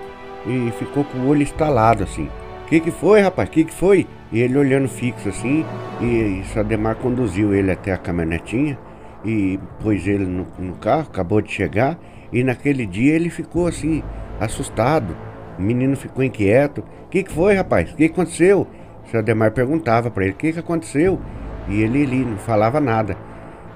e 0.46 0.72
ficou 0.72 1.04
com 1.04 1.18
o 1.18 1.28
olho 1.28 1.42
estalado 1.42 2.02
assim 2.02 2.28
que 2.72 2.80
que 2.80 2.90
foi, 2.90 3.20
rapaz? 3.20 3.50
Que 3.50 3.64
que 3.64 3.72
foi? 3.72 4.06
E 4.32 4.40
ele 4.40 4.56
olhando 4.56 4.88
fixo 4.88 5.28
assim, 5.28 5.64
e, 6.00 6.40
e 6.40 6.44
Sademar 6.52 6.96
conduziu 6.96 7.54
ele 7.54 7.70
até 7.70 7.92
a 7.92 7.98
caminhonetinha 7.98 8.78
e 9.24 9.60
pôs 9.80 10.06
ele 10.06 10.24
no, 10.24 10.46
no, 10.58 10.74
carro, 10.76 11.02
acabou 11.02 11.40
de 11.40 11.52
chegar, 11.52 11.98
e 12.32 12.42
naquele 12.42 12.86
dia 12.86 13.14
ele 13.14 13.28
ficou 13.28 13.66
assim, 13.66 14.02
assustado. 14.40 15.14
O 15.58 15.62
menino 15.62 15.94
ficou 15.96 16.24
inquieto. 16.24 16.82
O 17.04 17.08
que, 17.10 17.22
que 17.22 17.30
foi, 17.30 17.54
rapaz? 17.54 17.92
O 17.92 17.96
que, 17.96 18.06
aconteceu? 18.06 18.66
O 19.06 19.10
Sademar 19.10 19.52
perguntava 19.52 20.10
para 20.10 20.24
ele 20.24 20.32
o 20.32 20.36
que, 20.36 20.52
que 20.52 20.58
aconteceu. 20.58 21.20
E 21.68 21.82
ele, 21.82 22.00
ele 22.00 22.24
não 22.24 22.38
falava 22.38 22.80
nada. 22.80 23.16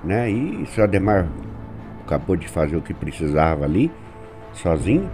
Né? 0.03 0.31
E 0.31 0.63
o 0.63 0.67
Sademar 0.67 1.29
acabou 2.03 2.35
de 2.35 2.49
fazer 2.49 2.77
o 2.77 2.83
que 2.83 2.95
precisava 2.95 3.65
ali, 3.65 3.91
sozinho 4.55 5.09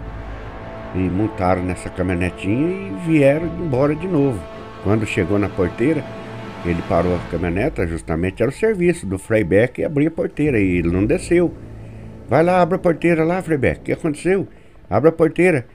e 0.95 0.99
montaram 0.99 1.63
nessa 1.63 1.89
caminhonetinha 1.89 2.69
e 2.69 2.95
vieram 3.05 3.47
embora 3.47 3.95
de 3.95 4.07
novo. 4.07 4.39
Quando 4.83 5.05
chegou 5.05 5.39
na 5.39 5.49
porteira, 5.49 6.03
ele 6.65 6.81
parou 6.87 7.15
a 7.15 7.19
caminhoneta, 7.29 7.87
justamente 7.87 8.41
era 8.41 8.49
o 8.49 8.53
serviço 8.53 9.05
do 9.05 9.17
Freibeck 9.17 9.81
e 9.81 9.85
abriu 9.85 10.09
a 10.09 10.11
porteira 10.11 10.59
e 10.59 10.77
ele 10.77 10.91
não 10.91 11.05
desceu. 11.05 11.53
Vai 12.27 12.43
lá, 12.43 12.61
abre 12.61 12.75
a 12.75 12.79
porteira 12.79 13.23
lá, 13.23 13.41
Freibeck. 13.41 13.79
O 13.79 13.83
que 13.83 13.91
aconteceu? 13.93 14.47
Abre 14.89 15.09
a 15.09 15.13
porteira. 15.13 15.65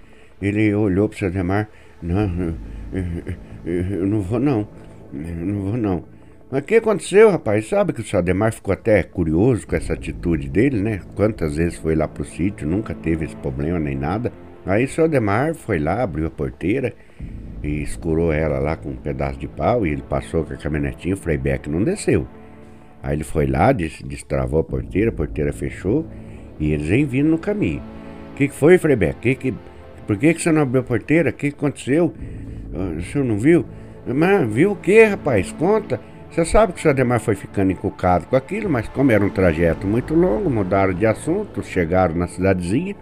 Ele 0.41 0.75
olhou 0.75 1.09
para 1.09 1.17
o 1.17 1.19
seu 1.19 1.31
Demar. 1.31 1.69
Não, 2.03 2.55
eu 3.65 4.07
não 4.07 4.21
vou 4.21 4.39
não. 4.39 4.69
Eu 5.13 5.47
não 5.47 5.63
vou 5.63 5.77
não. 5.77 6.05
Mas 6.51 6.63
o 6.63 6.65
que 6.65 6.77
aconteceu, 6.77 7.31
rapaz? 7.31 7.69
Sabe 7.69 7.93
que 7.93 8.01
o 8.01 8.05
seu 8.05 8.19
Ademar 8.19 8.53
ficou 8.53 8.73
até 8.73 9.03
curioso 9.03 9.67
com 9.67 9.77
essa 9.77 9.93
atitude 9.93 10.49
dele, 10.49 10.81
né? 10.81 11.01
Quantas 11.15 11.57
vezes 11.57 11.77
foi 11.77 11.95
lá 11.95 12.09
pro 12.09 12.25
sítio, 12.25 12.67
nunca 12.67 12.95
teve 12.95 13.27
esse 13.27 13.37
problema 13.37 13.79
nem 13.79 13.95
nada. 13.95 14.33
Aí 14.65 14.85
o 14.85 14.89
seu 14.89 15.05
Ademar 15.05 15.55
foi 15.55 15.79
lá, 15.79 16.03
abriu 16.03 16.27
a 16.27 16.31
porteira 16.31 16.95
e 17.63 17.83
escurou 17.83 18.33
ela 18.33 18.59
lá 18.59 18.77
com 18.77 18.91
um 18.91 18.97
pedaço 18.97 19.39
de 19.39 19.49
pau 19.49 19.87
e 19.87 19.91
ele 19.91 20.03
passou 20.03 20.45
com 20.45 20.55
a 20.55 20.57
caminhonetinha, 20.57 21.15
o 21.15 21.19
Freibeck 21.19 21.69
não 21.69 21.83
desceu. 21.83 22.27
Aí 23.03 23.17
ele 23.17 23.25
foi 23.25 23.47
lá, 23.47 23.73
destravou 23.73 24.61
a 24.61 24.65
porteira, 24.65 25.11
a 25.11 25.13
porteira 25.13 25.53
fechou 25.53 26.07
e 26.59 26.73
eles 26.73 26.87
vêm 26.87 27.05
vindo 27.05 27.29
no 27.29 27.39
caminho. 27.39 27.83
O 28.33 28.35
que, 28.37 28.49
que 28.49 28.55
foi, 28.55 28.79
Freibeck? 28.79 29.19
Que 29.21 29.35
que, 29.35 29.55
por 30.07 30.17
que, 30.17 30.35
que 30.35 30.43
você 30.43 30.53
não 30.53 30.63
abriu 30.63 30.81
a 30.81 30.85
porteira? 30.85 31.31
O 31.31 31.33
que, 31.33 31.51
que 31.51 31.57
aconteceu? 31.57 32.15
Ah, 32.75 32.97
o 32.97 33.03
senhor 33.03 33.25
não 33.25 33.39
viu? 33.39 33.65
Mas 34.07 34.49
viu 34.49 34.73
o 34.73 34.77
que, 34.77 35.05
rapaz? 35.05 35.53
Conta. 35.53 36.01
Você 36.31 36.45
sabe 36.45 36.75
que 36.75 36.87
o 36.87 36.91
Ademar 36.91 37.21
foi 37.21 37.35
ficando 37.35 37.73
encucado 37.73 38.27
com 38.27 38.37
aquilo, 38.37 38.69
mas 38.69 38.87
como 38.89 39.11
era 39.11 39.25
um 39.25 39.31
trajeto 39.31 39.87
muito 39.87 40.15
longo, 40.15 40.51
mudaram 40.51 40.93
de 40.93 41.07
assunto, 41.07 41.63
chegaram 41.63 42.15
na 42.15 42.29
cidadezinha 42.29 42.95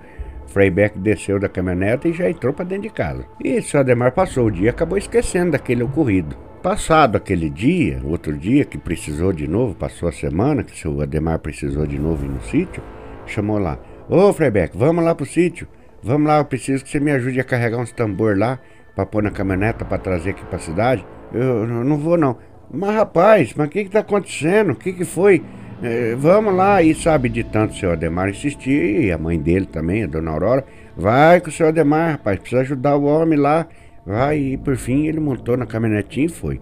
Freibeck 0.57 0.99
desceu 0.99 1.39
da 1.39 1.51
caminhoneta 1.51 2.09
e 2.09 2.15
já 2.15 2.31
entrou 2.31 2.51
para 2.51 2.65
dentro 2.65 2.85
de 2.85 2.89
casa. 2.89 3.27
E 3.45 3.61
seu 3.61 3.81
Ademar 3.81 4.13
passou 4.13 4.47
o 4.47 4.51
dia 4.51 4.65
e 4.65 4.69
acabou 4.71 4.97
esquecendo 4.97 5.51
daquele 5.51 5.83
ocorrido. 5.83 6.35
Passado 6.63 7.17
aquele 7.17 7.51
dia, 7.51 8.01
outro 8.03 8.35
dia 8.35 8.65
que 8.65 8.79
precisou 8.79 9.35
de 9.35 9.47
novo, 9.47 9.75
passou 9.75 10.09
a 10.09 10.13
semana 10.13 10.63
que 10.63 10.75
seu 10.75 10.99
Ademar 11.03 11.41
precisou 11.41 11.87
de 11.87 11.99
novo 11.99 12.25
ir 12.25 12.31
no 12.31 12.41
sítio, 12.41 12.83
chamou 13.27 13.59
lá: 13.59 13.79
Ô 14.09 14.33
Freibeck, 14.33 14.75
vamos 14.75 15.05
lá 15.05 15.15
pro 15.15 15.27
sítio. 15.27 15.69
Vamos 16.03 16.27
lá, 16.27 16.39
eu 16.39 16.45
preciso 16.47 16.83
que 16.83 16.89
você 16.89 17.01
me 17.01 17.11
ajude 17.11 17.39
a 17.39 17.45
carregar 17.45 17.77
uns 17.77 17.93
tambor 17.93 18.39
lá 18.39 18.59
para 18.95 19.05
pôr 19.05 19.23
na 19.23 19.31
caminhoneta 19.31 19.85
para 19.85 19.99
trazer 19.99 20.31
aqui 20.31 20.45
para 20.47 20.57
a 20.57 20.61
cidade. 20.61 21.05
Eu, 21.35 21.69
eu, 21.69 21.85
não 21.85 21.99
vou 21.99 22.17
não. 22.17 22.39
Mas 22.73 22.95
rapaz, 22.95 23.53
mas 23.55 23.67
o 23.67 23.71
que 23.71 23.85
que 23.85 23.91
tá 23.91 24.01
acontecendo? 24.01 24.71
O 24.71 24.75
que 24.75 24.95
que 24.95 25.05
foi? 25.05 25.45
É, 25.83 26.15
vamos 26.15 26.55
lá, 26.55 26.83
e 26.83 26.95
sabe 26.95 27.29
de 27.29 27.45
tanto 27.45 27.75
o 27.75 27.77
seu 27.77 27.93
Ademar 27.93 28.31
insistir, 28.31 29.05
e 29.05 29.13
a 29.13 29.19
mãe 29.19 29.39
dele 29.39 29.67
também, 29.67 30.05
a 30.05 30.07
dona 30.07 30.31
Aurora, 30.31 30.65
vai 30.97 31.39
com 31.41 31.51
o 31.51 31.53
seu 31.53 31.69
Ademar, 31.69 32.13
rapaz, 32.13 32.39
precisa 32.39 32.63
ajudar 32.63 32.97
o 32.97 33.05
homem 33.05 33.39
lá. 33.39 33.67
Vai, 34.07 34.39
e 34.39 34.57
por 34.57 34.77
fim 34.77 35.07
ele 35.07 35.21
montou 35.21 35.57
na 35.57 35.67
caminhonetinha 35.67 36.27
e 36.27 36.31
foi. 36.31 36.61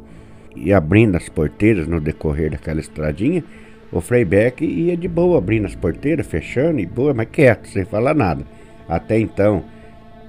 E 0.57 0.73
abrindo 0.73 1.17
as 1.17 1.29
porteiras 1.29 1.87
no 1.87 2.01
decorrer 2.01 2.51
daquela 2.51 2.81
estradinha, 2.81 3.45
o 3.93 4.01
Freibeck 4.01 4.65
ia 4.65 4.97
de 4.97 5.07
boa, 5.07 5.39
abrindo 5.39 5.67
as 5.67 5.75
porteiras, 5.75 6.27
fechando 6.27 6.81
e 6.81 6.87
boa, 6.87 7.15
mas 7.15 7.29
quieto, 7.31 7.69
sem 7.69 7.85
falar 7.85 8.15
nada. 8.15 8.45
Até 8.89 9.19
então, 9.19 9.63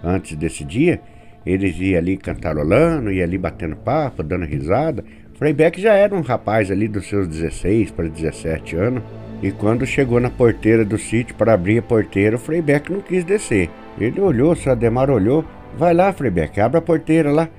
antes 0.03 0.35
desse 0.35 0.63
dia, 0.63 0.99
eles 1.45 1.75
iam 1.79 1.97
ali 1.97 2.17
cantarolando, 2.17 3.11
iam 3.11 3.23
ali 3.23 3.37
batendo 3.37 3.75
papo, 3.77 4.21
dando 4.21 4.45
risada. 4.45 5.03
Freibeck 5.37 5.81
já 5.81 5.93
era 5.93 6.15
um 6.15 6.21
rapaz 6.21 6.71
ali 6.71 6.87
dos 6.87 7.07
seus 7.07 7.27
16 7.27 7.91
para 7.91 8.07
17 8.07 8.75
anos. 8.75 9.03
E 9.41 9.51
quando 9.51 9.85
chegou 9.85 10.19
na 10.19 10.29
porteira 10.29 10.85
do 10.85 10.97
sítio 10.97 11.35
para 11.35 11.53
abrir 11.53 11.79
a 11.79 11.81
porteira, 11.81 12.37
o 12.37 12.39
Freibeck 12.39 12.91
não 12.91 13.01
quis 13.01 13.23
descer. 13.23 13.69
Ele 13.99 14.19
olhou, 14.21 14.55
o 14.55 14.69
Ademar 14.69 15.09
olhou. 15.09 15.43
Vai 15.77 15.93
lá, 15.93 16.13
Freibeck, 16.13 16.59
abre 16.61 16.77
a 16.77 16.81
porteira 16.81 17.31
lá. 17.31 17.49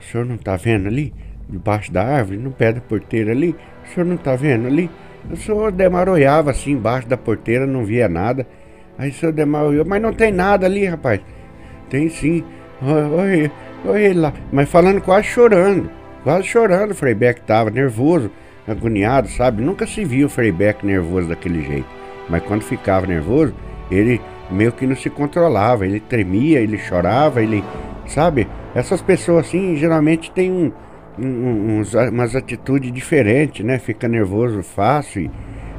O 0.00 0.04
senhor 0.04 0.24
não 0.24 0.36
está 0.36 0.54
vendo 0.56 0.86
ali? 0.86 1.12
Debaixo 1.48 1.92
da 1.92 2.04
árvore, 2.04 2.38
no 2.38 2.52
pé 2.52 2.72
da 2.72 2.80
porteira 2.80 3.32
ali? 3.32 3.54
O 3.84 3.88
senhor 3.92 4.06
não 4.06 4.14
está 4.14 4.36
vendo 4.36 4.68
ali? 4.68 4.88
O 5.28 5.36
senhor 5.36 5.72
Demar 5.72 6.08
olhava 6.08 6.52
assim 6.52 6.70
embaixo 6.70 7.08
da 7.08 7.16
porteira, 7.16 7.66
não 7.66 7.84
via 7.84 8.08
nada. 8.08 8.46
Aí 8.96 9.10
o 9.10 9.12
senhor 9.12 9.32
Demar 9.32 9.64
olhou, 9.64 9.84
mas 9.84 10.00
não 10.00 10.12
tem 10.12 10.30
nada 10.30 10.66
ali, 10.66 10.86
rapaz. 10.86 11.20
Tem 11.90 12.08
sim. 12.08 12.44
Olha 12.80 13.98
ele 13.98 14.20
lá. 14.20 14.32
Mas 14.52 14.68
falando 14.68 15.00
quase 15.00 15.26
chorando. 15.26 15.90
Quase 16.24 16.48
chorando, 16.48 16.92
o 16.92 16.94
Frei 16.94 17.14
Beck 17.14 17.42
tava 17.42 17.70
nervoso, 17.70 18.30
agoniado, 18.66 19.28
sabe? 19.28 19.62
Nunca 19.62 19.86
se 19.86 20.04
viu 20.06 20.26
o 20.26 20.30
Frei 20.30 20.50
Beck 20.50 20.84
nervoso 20.84 21.28
daquele 21.28 21.62
jeito. 21.62 21.86
Mas 22.30 22.42
quando 22.42 22.62
ficava 22.62 23.06
nervoso, 23.06 23.54
ele 23.90 24.20
meio 24.50 24.72
que 24.72 24.86
não 24.86 24.96
se 24.96 25.10
controlava. 25.10 25.86
Ele 25.86 26.00
tremia, 26.00 26.60
ele 26.60 26.78
chorava, 26.78 27.42
ele. 27.42 27.62
Sabe? 28.06 28.48
Essas 28.74 29.02
pessoas 29.02 29.46
assim 29.46 29.76
geralmente 29.76 30.30
têm 30.30 30.50
um, 30.50 30.72
um, 31.18 31.78
uns, 31.78 31.92
umas 31.92 32.34
atitudes 32.34 32.90
diferentes, 32.90 33.64
né? 33.64 33.78
Fica 33.78 34.08
nervoso 34.08 34.62
fácil. 34.62 35.22
E, 35.22 35.30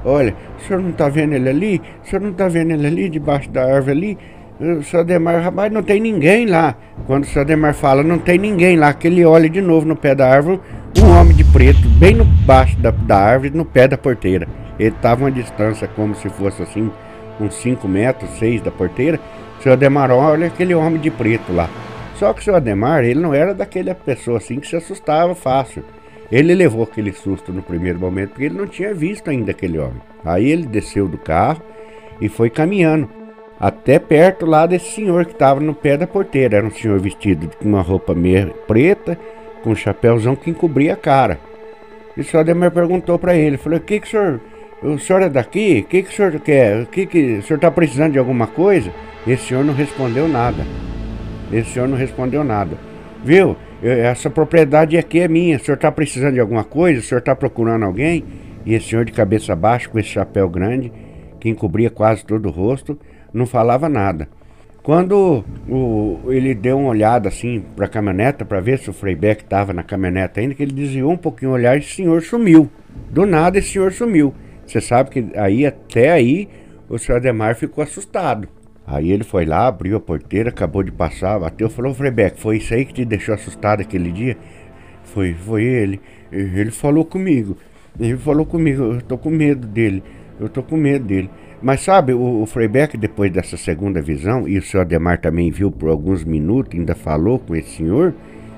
Olha, 0.06 0.36
o 0.60 0.62
senhor 0.62 0.84
não 0.84 0.92
tá 0.92 1.10
vendo 1.10 1.34
ele 1.34 1.50
ali? 1.50 1.82
O 2.04 2.08
senhor 2.08 2.22
não 2.22 2.32
tá 2.32 2.48
vendo 2.48 2.72
ele 2.72 2.86
ali, 2.86 3.10
debaixo 3.10 3.50
da 3.50 3.66
árvore 3.66 3.92
ali? 3.92 4.18
O 4.58 4.82
senhor 4.84 5.02
Ademar, 5.02 5.42
rapaz, 5.42 5.70
não 5.72 5.84
tem 5.84 6.00
ninguém 6.00 6.46
lá. 6.46 6.76
Quando 7.06 7.24
o 7.24 7.28
senhor 7.28 7.42
Ademar 7.42 7.74
fala, 7.74 8.02
não 8.04 8.18
tem 8.18 8.38
ninguém 8.38 8.78
lá, 8.78 8.94
que 8.94 9.08
ele 9.08 9.26
olha 9.26 9.50
de 9.50 9.60
novo 9.60 9.86
no 9.86 9.98
pé 9.98 10.16
da 10.16 10.30
árvore, 10.30 10.62
um 10.98 11.10
homem 11.10 11.36
de 11.36 11.44
preto, 11.44 11.86
bem 12.00 12.16
no 12.16 12.24
baixo 12.24 12.78
da, 12.80 12.90
da 12.90 13.18
árvore, 13.18 13.52
no 13.54 13.66
pé 13.66 13.86
da 13.86 13.98
porteira. 13.98 14.48
Ele 14.80 14.96
estava 14.96 15.26
uma 15.26 15.32
distância 15.32 15.90
como 15.90 16.16
se 16.16 16.30
fosse 16.30 16.64
assim, 16.64 16.90
uns 17.38 17.54
5 17.56 17.86
metros, 17.86 18.30
6 18.40 18.62
da 18.62 18.72
porteira. 18.72 19.20
O 19.60 19.62
senhor 19.62 19.74
Ademar 19.74 20.10
olha 20.10 20.48
aquele 20.48 20.74
homem 20.74 21.02
de 21.02 21.12
preto 21.12 21.52
lá. 21.52 21.70
Só 22.16 22.32
que 22.32 22.40
o 22.40 22.44
senhor 22.44 22.56
Ademar, 22.56 23.04
ele 23.04 23.20
não 23.20 23.34
era 23.34 23.54
daquela 23.54 23.94
pessoa 23.94 24.38
assim 24.38 24.62
que 24.62 24.68
se 24.68 24.78
assustava 24.78 25.36
fácil. 25.36 25.84
Ele 26.32 26.56
levou 26.56 26.84
aquele 26.84 27.12
susto 27.12 27.52
no 27.52 27.62
primeiro 27.62 28.00
momento 28.00 28.30
porque 28.30 28.46
ele 28.46 28.58
não 28.58 28.68
tinha 28.68 28.94
visto 28.94 29.30
ainda 29.30 29.52
aquele 29.52 29.78
homem. 29.78 30.02
Aí 30.24 30.50
ele 30.50 30.66
desceu 30.66 31.10
do 31.10 31.18
carro 31.18 31.62
e 32.22 32.30
foi 32.30 32.50
caminhando 32.50 33.10
até 33.60 34.00
perto 34.00 34.46
lá 34.46 34.66
desse 34.66 34.92
senhor 34.92 35.26
que 35.26 35.32
estava 35.32 35.60
no 35.60 35.74
pé 35.74 35.98
da 35.98 36.08
porteira. 36.08 36.58
Era 36.58 36.68
um 36.68 36.72
senhor 36.72 37.00
vestido 37.00 37.50
com 37.58 37.68
uma 37.68 37.82
roupa 37.82 38.14
meio 38.14 38.50
preta, 38.68 39.18
com 39.64 39.72
um 39.72 39.76
chapéuzão 39.76 40.36
que 40.36 40.50
encobria 40.50 40.94
a 40.94 40.98
cara. 40.98 41.40
E 42.16 42.22
o 42.22 42.24
senhor 42.24 42.42
Ademar 42.42 42.72
perguntou 42.72 43.20
para 43.20 43.36
ele, 43.36 43.58
falou, 43.58 43.78
o 43.78 43.82
que 43.82 44.00
que 44.00 44.08
o 44.08 44.10
senhor, 44.10 44.42
o 44.82 45.00
senhor 45.00 45.22
é 45.22 45.30
daqui? 45.30 45.84
O 45.86 45.90
que 45.90 46.04
que 46.04 46.10
o 46.10 46.14
senhor 46.14 46.40
quer? 46.40 46.84
O 46.84 46.86
que 46.86 47.06
que 47.06 47.38
o 47.38 47.44
senhor 47.44 47.58
está 47.58 47.72
precisando 47.72 48.14
de 48.14 48.20
alguma 48.20 48.48
coisa? 48.48 48.92
Esse 49.28 49.48
senhor 49.48 49.66
não 49.66 49.74
respondeu 49.74 50.28
nada. 50.28 50.64
Esse 51.52 51.72
senhor 51.72 51.88
não 51.88 51.98
respondeu 51.98 52.44
nada. 52.44 52.78
Viu? 53.24 53.58
essa 53.82 54.30
propriedade 54.30 54.98
aqui 54.98 55.20
é 55.20 55.28
minha. 55.28 55.58
O 55.58 55.60
senhor 55.60 55.76
está 55.76 55.92
precisando 55.92 56.34
de 56.34 56.40
alguma 56.40 56.64
coisa? 56.64 57.00
O 57.00 57.04
senhor 57.04 57.20
está 57.20 57.36
procurando 57.36 57.84
alguém? 57.84 58.24
E 58.66 58.74
esse 58.74 58.90
senhor 58.90 59.06
de 59.06 59.12
cabeça 59.12 59.56
baixa, 59.56 59.90
com 59.90 60.00
esse 60.00 60.10
chapéu 60.10 60.50
grande, 60.50 60.92
que 61.40 61.50
encobria 61.50 61.90
quase 61.90 62.26
todo 62.26 62.48
o 62.48 62.52
rosto, 62.52 62.98
não 63.36 63.46
falava 63.46 63.90
nada. 63.90 64.30
Quando 64.82 65.44
o, 65.68 66.20
ele 66.32 66.54
deu 66.54 66.78
uma 66.78 66.90
olhada 66.90 67.28
assim 67.28 67.64
para 67.76 67.86
a 67.86 67.90
caminhoneta 67.90 68.46
para 68.46 68.62
ver 68.62 68.80
se 68.80 68.90
o 68.90 68.94
Freibeck 68.94 69.44
estava 69.44 69.74
na 69.74 69.84
caminhoneta 69.84 70.40
ainda, 70.40 70.54
que 70.54 70.64
ele 70.64 70.72
desviou 70.72 71.12
um 71.12 71.18
pouquinho 71.18 71.52
o 71.52 71.54
olhar 71.54 71.76
e 71.76 71.80
o 71.80 71.84
senhor 71.84 72.22
sumiu. 72.22 72.70
Do 73.10 73.26
nada 73.26 73.58
esse 73.58 73.70
senhor 73.70 73.92
sumiu. 73.92 74.34
Você 74.66 74.80
sabe 74.80 75.10
que 75.10 75.26
aí 75.36 75.66
até 75.66 76.12
aí 76.12 76.48
o 76.88 76.98
senhor 76.98 77.18
Ademar 77.18 77.56
ficou 77.56 77.84
assustado. 77.84 78.48
Aí 78.88 79.12
ele 79.12 79.24
foi 79.24 79.46
lá, 79.46 79.68
abriu 79.68 79.98
a 79.98 80.00
porteira, 80.00 80.50
acabou 80.50 80.84
de 80.84 80.92
passar, 80.92 81.40
bateu, 81.40 81.70
falou, 81.70 81.94
Frebeck, 81.94 82.40
foi 82.40 82.58
isso 82.58 82.74
aí 82.74 82.86
que 82.86 82.94
te 82.94 83.04
deixou 83.04 83.34
assustado 83.34 83.82
aquele 83.82 84.12
dia? 84.12 84.38
Foi, 85.04 85.34
foi 85.34 85.64
ele. 85.64 86.00
Ele 86.32 86.72
falou 86.72 87.04
comigo. 87.04 87.58
Ele 88.00 88.18
falou 88.18 88.46
comigo, 88.46 88.84
eu 88.84 89.02
tô 89.02 89.18
com 89.18 89.32
medo 89.32 89.68
dele. 89.68 90.04
Eu 90.40 90.48
tô 90.48 90.62
com 90.62 90.78
medo 90.78 91.06
dele. 91.06 91.30
Mas 91.62 91.82
sabe, 91.82 92.14
o, 92.14 92.42
o 92.42 92.46
Freibeck, 92.46 92.98
depois 92.98 93.32
dessa 93.32 93.58
segunda 93.58 94.02
visão, 94.02 94.48
e 94.48 94.58
o 94.58 94.62
senhor 94.62 94.84
Ademar 94.84 95.20
também 95.20 95.50
viu 95.52 95.72
por 95.72 95.90
alguns 95.90 96.24
minutos, 96.24 96.78
ainda 96.78 96.96
falou 96.96 97.40
com 97.40 97.56
esse 97.56 97.78
senhor, 97.78 98.14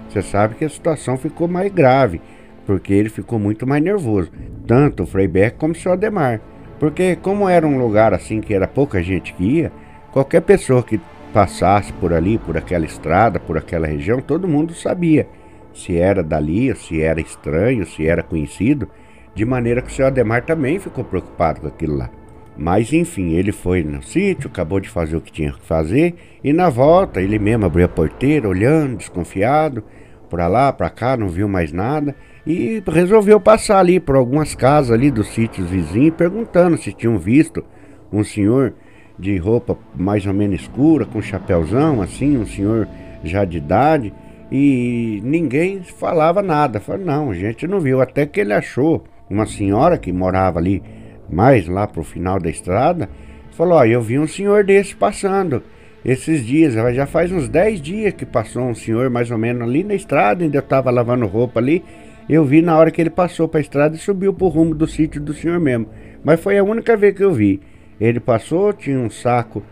você 0.09 0.21
sabe 0.21 0.55
que 0.55 0.65
a 0.65 0.69
situação 0.69 1.17
ficou 1.17 1.47
mais 1.47 1.71
grave, 1.71 2.21
porque 2.65 2.93
ele 2.93 3.09
ficou 3.09 3.39
muito 3.39 3.65
mais 3.65 3.83
nervoso. 3.83 4.31
Tanto 4.65 5.03
o 5.03 5.07
Freibeck 5.07 5.57
como 5.57 5.73
o 5.73 5.75
senhor 5.75 5.93
Ademar. 5.93 6.41
Porque 6.79 7.15
como 7.15 7.47
era 7.49 7.65
um 7.65 7.77
lugar 7.77 8.13
assim 8.13 8.39
que 8.39 8.53
era 8.53 8.67
pouca 8.67 9.01
gente 9.01 9.33
que 9.33 9.43
ia, 9.43 9.71
Qualquer 10.17 10.41
pessoa 10.41 10.81
que 10.81 10.99
passasse 11.31 11.93
por 11.93 12.11
ali, 12.11 12.39
por 12.39 12.57
aquela 12.57 12.85
estrada, 12.85 13.39
por 13.39 13.55
aquela 13.55 13.85
região, 13.85 14.19
todo 14.19 14.47
mundo 14.47 14.73
sabia 14.73 15.27
se 15.73 15.95
era 15.95 16.23
dali, 16.23 16.75
se 16.75 16.99
era 17.03 17.21
estranho, 17.21 17.85
se 17.85 18.07
era 18.07 18.23
conhecido, 18.23 18.89
de 19.35 19.45
maneira 19.45 19.79
que 19.79 19.89
o 19.89 19.93
seu 19.93 20.07
Ademar 20.07 20.43
também 20.43 20.79
ficou 20.79 21.03
preocupado 21.03 21.61
com 21.61 21.67
aquilo 21.67 21.97
lá. 21.97 22.09
Mas 22.57 22.91
enfim, 22.91 23.33
ele 23.33 23.51
foi 23.51 23.83
no 23.83 24.01
sítio, 24.01 24.49
acabou 24.49 24.79
de 24.79 24.89
fazer 24.89 25.15
o 25.15 25.21
que 25.21 25.31
tinha 25.31 25.51
que 25.51 25.65
fazer, 25.65 26.15
e 26.43 26.51
na 26.51 26.69
volta 26.69 27.21
ele 27.21 27.37
mesmo 27.37 27.65
abriu 27.65 27.85
a 27.85 27.89
porteira, 27.89 28.49
olhando, 28.49 28.97
desconfiado, 28.97 29.83
para 30.29 30.47
lá, 30.47 30.73
para 30.73 30.89
cá, 30.89 31.15
não 31.15 31.29
viu 31.29 31.47
mais 31.47 31.71
nada, 31.71 32.15
e 32.45 32.81
resolveu 32.87 33.39
passar 33.39 33.79
ali 33.79 33.99
por 33.99 34.15
algumas 34.15 34.55
casas 34.55 34.91
ali 34.91 35.11
dos 35.11 35.27
sítios 35.27 35.69
vizinhos, 35.69 36.15
perguntando 36.15 36.77
se 36.77 36.91
tinham 36.91 37.17
visto 37.17 37.63
um 38.11 38.23
senhor 38.23 38.73
de 39.19 39.37
roupa 39.37 39.77
mais 39.95 40.25
ou 40.25 40.33
menos 40.33 40.61
escura, 40.61 41.05
com 41.05 41.21
chapéuzão, 41.21 42.01
assim, 42.01 42.37
um 42.37 42.45
senhor 42.45 42.87
já 43.23 43.45
de 43.45 43.57
idade, 43.57 44.13
e 44.51 45.19
ninguém 45.23 45.81
falava 45.81 46.41
nada. 46.41 46.79
Falei, 46.79 47.05
não, 47.05 47.31
a 47.31 47.33
gente 47.33 47.67
não 47.67 47.79
viu. 47.79 48.01
Até 48.01 48.25
que 48.25 48.39
ele 48.39 48.53
achou 48.53 49.03
uma 49.29 49.45
senhora 49.45 49.97
que 49.97 50.11
morava 50.11 50.59
ali 50.59 50.81
mais 51.29 51.67
lá 51.67 51.87
pro 51.87 52.03
final 52.03 52.39
da 52.39 52.49
estrada, 52.49 53.09
falou, 53.51 53.79
ó, 53.79 53.85
eu 53.85 54.01
vi 54.01 54.19
um 54.19 54.27
senhor 54.27 54.63
desse 54.63 54.95
passando 54.95 55.63
esses 56.05 56.45
dias, 56.45 56.73
já 56.73 57.05
faz 57.05 57.31
uns 57.31 57.49
10 57.49 57.81
dias 57.81 58.13
que 58.13 58.25
passou 58.25 58.63
um 58.63 58.75
senhor 58.75 59.09
mais 59.09 59.29
ou 59.29 59.37
menos 59.37 59.63
ali 59.63 59.83
na 59.83 59.93
estrada, 59.93 60.43
ainda 60.43 60.57
eu 60.57 60.61
tava 60.61 60.89
lavando 60.89 61.25
roupa 61.25 61.59
ali, 61.59 61.83
eu 62.29 62.45
vi 62.45 62.61
na 62.61 62.77
hora 62.77 62.91
que 62.91 63.01
ele 63.01 63.09
passou 63.09 63.47
para 63.47 63.59
a 63.59 63.61
estrada 63.61 63.95
e 63.95 63.99
subiu 63.99 64.33
pro 64.33 64.47
rumo 64.47 64.75
do 64.75 64.87
sítio 64.87 65.19
do 65.19 65.33
senhor 65.33 65.59
mesmo. 65.59 65.87
Mas 66.23 66.39
foi 66.39 66.57
a 66.57 66.63
única 66.63 66.95
vez 66.95 67.15
que 67.15 67.23
eu 67.23 67.31
vi. 67.31 67.61
Ele 67.99 68.19
passou, 68.19 68.73
tinha 68.73 68.99
um 68.99 69.09
saco 69.09 69.63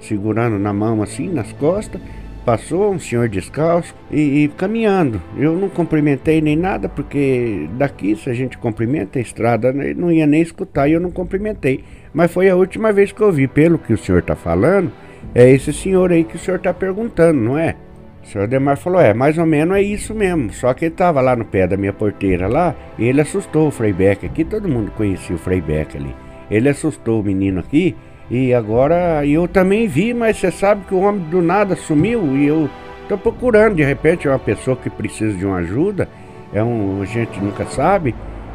segurando 0.00 0.58
na 0.58 0.72
mão 0.72 1.02
assim, 1.02 1.28
nas 1.28 1.52
costas. 1.52 2.00
Passou 2.44 2.92
um 2.92 2.98
senhor 2.98 3.26
descalço 3.28 3.94
e, 4.10 4.44
e, 4.44 4.48
caminhando. 4.48 5.20
Eu 5.36 5.56
não 5.56 5.70
cumprimentei 5.70 6.42
nem 6.42 6.56
nada, 6.56 6.90
porque 6.90 7.68
daqui, 7.72 8.14
se 8.16 8.28
a 8.28 8.34
gente 8.34 8.58
cumprimenta 8.58 9.18
a 9.18 9.22
estrada, 9.22 9.72
né, 9.72 9.94
não 9.94 10.12
ia 10.12 10.26
nem 10.26 10.42
escutar 10.42 10.86
e 10.86 10.92
eu 10.92 11.00
não 11.00 11.10
cumprimentei. 11.10 11.82
Mas 12.12 12.30
foi 12.30 12.50
a 12.50 12.56
última 12.56 12.92
vez 12.92 13.12
que 13.12 13.22
eu 13.22 13.32
vi, 13.32 13.48
pelo 13.48 13.78
que 13.78 13.94
o 13.94 13.98
senhor 13.98 14.18
está 14.18 14.36
falando, 14.36 14.92
é 15.34 15.50
esse 15.50 15.72
senhor 15.72 16.12
aí 16.12 16.22
que 16.22 16.36
o 16.36 16.38
senhor 16.38 16.58
está 16.58 16.74
perguntando, 16.74 17.40
não 17.40 17.56
é? 17.56 17.76
O 18.22 18.26
senhor 18.26 18.46
Demar 18.46 18.76
falou, 18.76 19.00
é, 19.00 19.14
mais 19.14 19.38
ou 19.38 19.46
menos 19.46 19.76
é 19.76 19.82
isso 19.82 20.14
mesmo. 20.14 20.52
Só 20.52 20.72
que 20.74 20.84
ele 20.84 20.94
estava 20.94 21.22
lá 21.22 21.34
no 21.34 21.46
pé 21.46 21.66
da 21.66 21.78
minha 21.78 21.92
porteira 21.92 22.46
lá, 22.46 22.74
e 22.98 23.04
ele 23.06 23.22
assustou 23.22 23.68
o 23.68 23.70
Freibeck 23.70 24.26
aqui, 24.26 24.44
todo 24.44 24.68
mundo 24.68 24.90
conhecia 24.92 25.34
o 25.34 25.38
Freibeck 25.38 25.96
ali. 25.96 26.14
Ele 26.50 26.68
assustou 26.68 27.20
o 27.20 27.24
menino 27.24 27.60
aqui 27.60 27.96
e 28.30 28.54
agora 28.54 29.26
eu 29.26 29.46
também 29.46 29.86
vi, 29.86 30.14
mas 30.14 30.38
você 30.38 30.50
sabe 30.50 30.84
que 30.86 30.94
o 30.94 31.00
homem 31.00 31.22
do 31.28 31.42
nada 31.42 31.76
sumiu 31.76 32.36
e 32.36 32.46
eu 32.46 32.70
estou 33.02 33.18
procurando. 33.18 33.76
De 33.76 33.84
repente 33.84 34.26
é 34.26 34.30
uma 34.30 34.38
pessoa 34.38 34.76
que 34.76 34.88
precisa 34.88 35.36
de 35.36 35.44
uma 35.44 35.58
ajuda, 35.58 36.08
é 36.52 36.62
um, 36.62 37.02
a 37.02 37.04
gente 37.04 37.38
nunca 37.40 37.66
sabe, 37.66 38.14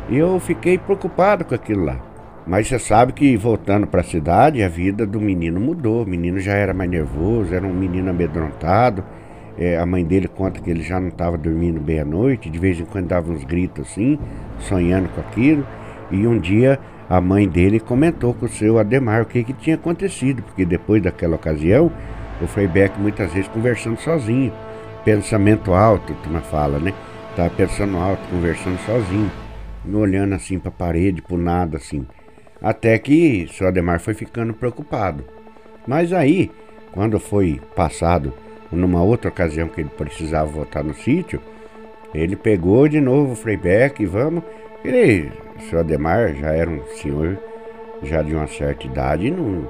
e 0.09 0.17
eu 0.17 0.39
fiquei 0.39 0.77
preocupado 0.77 1.45
com 1.45 1.53
aquilo 1.53 1.85
lá. 1.85 2.09
Mas 2.47 2.67
você 2.67 2.79
sabe 2.79 3.13
que 3.13 3.37
voltando 3.37 3.85
para 3.85 4.01
a 4.01 4.03
cidade, 4.03 4.63
a 4.63 4.67
vida 4.67 5.05
do 5.05 5.21
menino 5.21 5.59
mudou. 5.59 6.01
O 6.01 6.09
menino 6.09 6.39
já 6.39 6.53
era 6.53 6.73
mais 6.73 6.89
nervoso, 6.89 7.53
era 7.53 7.63
um 7.63 7.73
menino 7.73 8.09
amedrontado. 8.09 9.03
É, 9.55 9.77
a 9.77 9.85
mãe 9.85 10.03
dele 10.03 10.27
conta 10.27 10.59
que 10.59 10.67
ele 10.71 10.81
já 10.81 10.99
não 10.99 11.09
estava 11.09 11.37
dormindo 11.37 11.79
bem 11.79 11.99
à 11.99 12.05
noite, 12.05 12.49
de 12.49 12.57
vez 12.57 12.79
em 12.79 12.85
quando 12.85 13.07
dava 13.07 13.31
uns 13.31 13.43
gritos 13.43 13.87
assim, 13.87 14.17
sonhando 14.61 15.09
com 15.09 15.21
aquilo. 15.21 15.63
E 16.09 16.25
um 16.25 16.39
dia 16.39 16.79
a 17.09 17.19
mãe 17.19 17.49
dele 17.49 17.79
comentou 17.79 18.35
com 18.35 18.45
o 18.45 18.49
seu 18.49 18.77
Ademar 18.77 19.23
o 19.23 19.25
que, 19.25 19.43
que 19.43 19.53
tinha 19.53 19.75
acontecido, 19.75 20.43
porque 20.43 20.63
depois 20.63 21.01
daquela 21.01 21.35
ocasião, 21.35 21.91
o 22.39 22.45
Freibeck 22.45 22.99
muitas 22.99 23.33
vezes 23.33 23.47
conversando 23.47 23.99
sozinho, 23.99 24.53
pensamento 25.03 25.73
alto, 25.73 26.13
tu 26.21 26.29
na 26.29 26.41
fala, 26.41 26.77
né? 26.77 26.93
Tava 27.35 27.49
pensando 27.49 27.97
alto, 27.97 28.21
conversando 28.29 28.77
sozinho, 28.85 29.31
olhando 29.91 30.35
assim 30.35 30.59
para 30.59 30.69
a 30.69 30.71
parede, 30.71 31.19
por 31.19 31.39
nada 31.39 31.77
assim. 31.77 32.05
Até 32.61 32.97
que 32.99 33.47
o 33.49 33.53
seu 33.53 33.67
Ademar 33.67 33.99
foi 33.99 34.13
ficando 34.13 34.53
preocupado. 34.53 35.23
Mas 35.87 36.13
aí, 36.13 36.51
quando 36.91 37.19
foi 37.19 37.59
passado 37.75 38.31
numa 38.71 39.01
outra 39.01 39.29
ocasião 39.29 39.67
que 39.67 39.81
ele 39.81 39.89
precisava 39.89 40.51
voltar 40.51 40.83
no 40.83 40.93
sítio, 40.93 41.41
ele 42.13 42.35
pegou 42.35 42.87
de 42.87 43.01
novo 43.01 43.33
o 43.33 43.35
Freibeck 43.35 44.03
e 44.03 44.05
vamos. 44.05 44.43
Ele 44.83 45.31
o 45.59 45.69
senhor 45.69 45.81
Ademar 45.81 46.33
já 46.33 46.51
era 46.51 46.69
um 46.69 46.81
senhor 47.01 47.37
já 48.01 48.21
de 48.21 48.33
uma 48.33 48.47
certa 48.47 48.87
idade 48.87 49.27
e 49.27 49.31
não, 49.31 49.67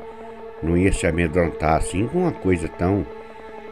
não 0.62 0.78
ia 0.78 0.94
se 0.94 1.08
amedrontar 1.08 1.78
assim 1.78 2.08
com 2.08 2.20
uma 2.20 2.32
coisa 2.32 2.68
tão. 2.68 3.06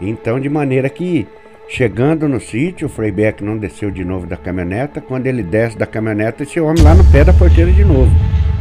Então, 0.02 0.40
de 0.40 0.50
maneira 0.50 0.90
que, 0.90 1.28
chegando 1.70 2.28
no 2.28 2.40
sítio, 2.40 2.88
o 2.88 2.90
Frei 2.90 3.12
Beck 3.12 3.44
não 3.44 3.58
desceu 3.58 3.92
de 3.92 4.04
novo 4.04 4.26
da 4.26 4.36
caminhoneta. 4.36 5.00
Quando 5.00 5.28
ele 5.28 5.44
desce 5.44 5.78
da 5.78 5.86
caminhoneta, 5.86 6.44
esse 6.44 6.60
homem 6.60 6.84
lá 6.84 6.96
no 6.96 7.04
pé 7.12 7.24
da 7.24 7.34
porteira 7.34 7.72
de 7.72 7.86
novo. 7.86 8.12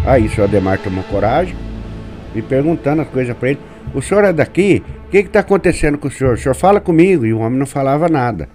Aí 0.04 0.26
o 0.26 0.30
senhor 0.30 0.46
Ademar 0.46 0.78
tomou 0.78 1.02
coragem 1.04 1.56
e 2.34 2.42
perguntando 2.42 3.02
as 3.02 3.08
coisas 3.08 3.36
para 3.36 3.50
ele. 3.50 3.60
O 3.94 4.02
senhor 4.02 4.24
é 4.24 4.32
daqui? 4.32 4.82
O 5.06 5.10
que 5.10 5.18
está 5.18 5.40
acontecendo 5.40 5.96
com 5.98 6.08
o 6.08 6.10
senhor? 6.10 6.34
O 6.34 6.38
senhor 6.38 6.54
fala 6.54 6.80
comigo. 6.80 7.24
E 7.24 7.32
o 7.32 7.38
homem 7.38 7.58
não 7.58 7.66
falava 7.66 8.08
nada. 8.08 8.48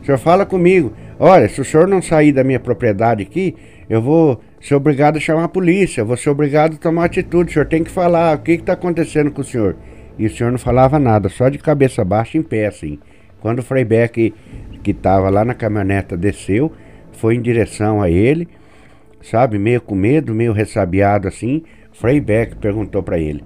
O 0.00 0.04
senhor 0.04 0.18
fala 0.18 0.46
comigo. 0.46 0.92
Olha, 1.18 1.48
se 1.48 1.60
o 1.60 1.64
senhor 1.64 1.88
não 1.88 2.00
sair 2.00 2.32
da 2.32 2.44
minha 2.44 2.60
propriedade 2.60 3.22
aqui, 3.22 3.54
eu 3.88 4.02
vou 4.02 4.40
ser 4.60 4.74
obrigado 4.74 5.16
a 5.16 5.20
chamar 5.20 5.44
a 5.44 5.48
polícia. 5.48 6.04
Vou 6.04 6.16
ser 6.16 6.30
obrigado 6.30 6.74
a 6.74 6.78
tomar 6.78 7.04
atitude. 7.04 7.50
O 7.50 7.52
senhor 7.54 7.66
tem 7.66 7.82
que 7.82 7.90
falar. 7.90 8.36
O 8.36 8.40
que 8.40 8.52
está 8.52 8.74
acontecendo 8.74 9.30
com 9.30 9.40
o 9.40 9.44
senhor? 9.44 9.76
E 10.18 10.26
o 10.26 10.30
senhor 10.30 10.50
não 10.50 10.58
falava 10.58 10.98
nada, 10.98 11.28
só 11.28 11.48
de 11.48 11.58
cabeça 11.58 12.04
baixa 12.04 12.36
em 12.36 12.42
pé, 12.42 12.66
assim. 12.66 12.98
Quando 13.40 13.60
o 13.60 13.62
Frei 13.62 13.84
Beck, 13.84 14.34
que 14.82 14.90
estava 14.90 15.30
lá 15.30 15.44
na 15.44 15.54
caminhoneta, 15.54 16.16
desceu, 16.16 16.72
foi 17.12 17.36
em 17.36 17.40
direção 17.40 18.02
a 18.02 18.10
ele, 18.10 18.48
sabe, 19.22 19.58
meio 19.58 19.80
com 19.80 19.94
medo, 19.94 20.34
meio 20.34 20.52
ressabiado 20.52 21.28
assim. 21.28 21.62
Frei 21.92 22.20
Beck 22.20 22.56
perguntou 22.56 23.02
para 23.02 23.18
ele: 23.18 23.44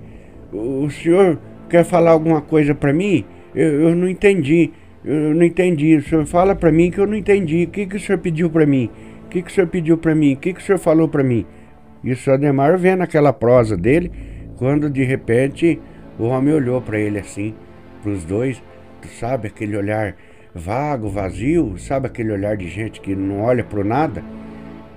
O 0.50 0.88
senhor 0.90 1.38
quer 1.68 1.84
falar 1.84 2.12
alguma 2.12 2.40
coisa 2.40 2.74
para 2.74 2.92
mim? 2.92 3.24
Eu, 3.54 3.88
eu, 3.88 3.94
não 3.94 4.08
entendi. 4.08 4.70
Eu 5.04 5.34
não 5.34 5.44
entendi. 5.44 5.96
O 5.96 6.02
senhor 6.02 6.24
fala 6.24 6.54
para 6.54 6.72
mim 6.72 6.90
que 6.90 6.98
eu 6.98 7.06
não 7.06 7.14
entendi. 7.14 7.64
O 7.64 7.68
que, 7.68 7.86
que 7.86 7.96
o 7.96 8.00
senhor 8.00 8.18
pediu 8.18 8.48
para 8.48 8.64
mim? 8.64 8.90
Que, 9.32 9.40
que 9.40 9.50
o 9.50 9.54
senhor 9.54 9.66
pediu 9.66 9.96
para 9.96 10.14
mim? 10.14 10.34
O 10.34 10.36
que, 10.36 10.52
que 10.52 10.60
o 10.60 10.62
senhor 10.62 10.78
falou 10.78 11.08
para 11.08 11.24
mim? 11.24 11.46
E 12.04 12.12
o 12.12 12.30
Ademar 12.30 12.76
vendo 12.76 13.00
aquela 13.00 13.32
prosa 13.32 13.78
dele, 13.78 14.12
quando 14.58 14.90
de 14.90 15.02
repente 15.04 15.80
o 16.18 16.24
homem 16.24 16.52
olhou 16.52 16.82
para 16.82 16.98
ele 16.98 17.18
assim, 17.18 17.54
para 18.02 18.12
os 18.12 18.24
dois, 18.24 18.62
sabe 19.18 19.48
aquele 19.48 19.74
olhar 19.74 20.16
vago, 20.54 21.08
vazio, 21.08 21.78
sabe 21.78 22.08
aquele 22.08 22.30
olhar 22.30 22.58
de 22.58 22.68
gente 22.68 23.00
que 23.00 23.16
não 23.16 23.40
olha 23.40 23.64
para 23.64 23.82
nada? 23.82 24.22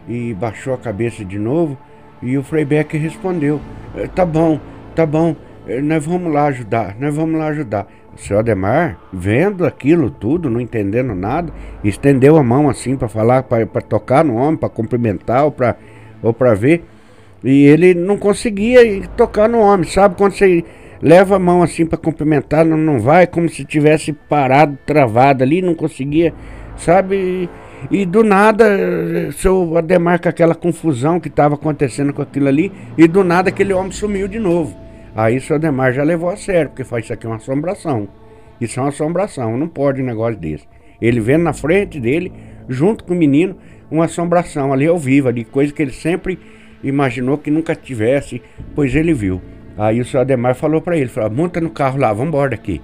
E 0.06 0.34
baixou 0.34 0.74
a 0.74 0.78
cabeça 0.78 1.24
de 1.24 1.40
novo 1.40 1.78
e 2.22 2.38
o 2.38 2.44
Frei 2.44 2.66
Beck 2.66 2.98
respondeu: 2.98 3.62
é, 3.96 4.06
Tá 4.06 4.26
bom, 4.26 4.60
tá 4.94 5.06
bom, 5.06 5.34
é, 5.66 5.80
nós 5.80 6.06
vamos 6.06 6.34
lá 6.34 6.48
ajudar, 6.48 6.98
nós 7.00 7.16
vamos 7.16 7.40
lá 7.40 7.48
ajudar. 7.48 7.88
O 8.16 8.20
senhor 8.20 8.40
Ademar, 8.40 8.98
vendo 9.12 9.66
aquilo 9.66 10.10
tudo, 10.10 10.50
não 10.50 10.62
entendendo 10.62 11.14
nada, 11.14 11.52
estendeu 11.84 12.38
a 12.38 12.44
mão 12.44 12.70
assim 12.70 12.96
para 12.96 13.10
falar, 13.10 13.44
para 13.44 13.82
tocar 13.82 14.24
no 14.24 14.36
homem, 14.36 14.56
para 14.56 14.70
cumprimentar 14.70 15.44
ou 15.44 15.52
para 15.52 15.76
ou 16.24 16.36
ver. 16.56 16.84
E 17.44 17.66
ele 17.66 17.94
não 17.94 18.18
conseguia 18.18 19.08
tocar 19.18 19.50
no 19.50 19.60
homem, 19.60 19.88
sabe? 19.88 20.16
Quando 20.16 20.34
você 20.34 20.64
leva 21.02 21.36
a 21.36 21.40
mão 21.40 21.62
assim 21.62 21.86
para 21.86 21.98
cumprimentar, 21.98 22.66
não, 22.66 22.78
não 22.78 23.00
vai, 23.00 23.28
como 23.28 23.50
se 23.50 23.66
tivesse 23.66 24.14
parado, 24.14 24.78
travado 24.86 25.44
ali, 25.44 25.62
não 25.62 25.76
conseguia, 25.76 26.34
sabe? 26.78 27.50
E 27.92 28.06
do 28.06 28.24
nada, 28.24 29.32
seu 29.34 29.78
Ademar 29.78 30.22
com 30.22 30.30
aquela 30.30 30.56
confusão 30.56 31.20
que 31.20 31.28
estava 31.28 31.56
acontecendo 31.56 32.14
com 32.14 32.22
aquilo 32.22 32.48
ali, 32.48 32.72
e 32.98 33.08
do 33.08 33.24
nada 33.24 33.50
aquele 33.50 33.74
homem 33.74 33.92
sumiu 33.92 34.28
de 34.28 34.40
novo. 34.40 34.85
Aí 35.16 35.38
o 35.38 35.42
seu 35.42 35.56
Ademar 35.56 35.94
já 35.94 36.04
levou 36.04 36.30
a 36.30 36.36
sério, 36.36 36.70
porque 36.70 36.84
faz 36.84 37.06
isso 37.06 37.14
aqui 37.14 37.26
é 37.26 37.30
uma 37.30 37.38
assombração. 37.38 38.08
Isso 38.60 38.80
é 38.80 38.84
uma 38.84 38.90
assombração, 38.90 39.58
não 39.58 39.68
pode 39.68 40.02
um 40.02 40.06
negócio 40.06 40.38
desse. 40.38 40.68
Ele 41.02 41.20
vendo 41.20 41.44
na 41.44 41.54
frente 41.54 42.00
dele, 42.00 42.32
junto 42.68 43.04
com 43.04 43.14
o 43.14 43.18
menino, 43.18 43.58
uma 43.90 44.06
assombração 44.06 44.74
ali 44.74 44.86
ao 44.86 44.98
vivo, 44.98 45.30
ali, 45.30 45.46
coisa 45.46 45.74
que 45.74 45.82
ele 45.82 45.92
sempre 45.92 46.38
imaginou 46.84 47.38
que 47.38 47.50
nunca 47.50 47.76
tivesse, 47.76 48.42
pois 48.76 48.94
ele 48.94 49.14
viu. 49.14 49.42
Aí 49.78 50.00
o 50.00 50.06
seu 50.06 50.20
Ademar 50.20 50.56
falou 50.56 50.82
para 50.82 50.98
ele, 50.98 51.10
falou, 51.10 51.30
monta 51.30 51.62
no 51.62 51.70
carro 51.70 51.98
lá, 51.98 52.12
vamos 52.12 52.28
embora 52.28 52.52
daqui, 52.52 52.82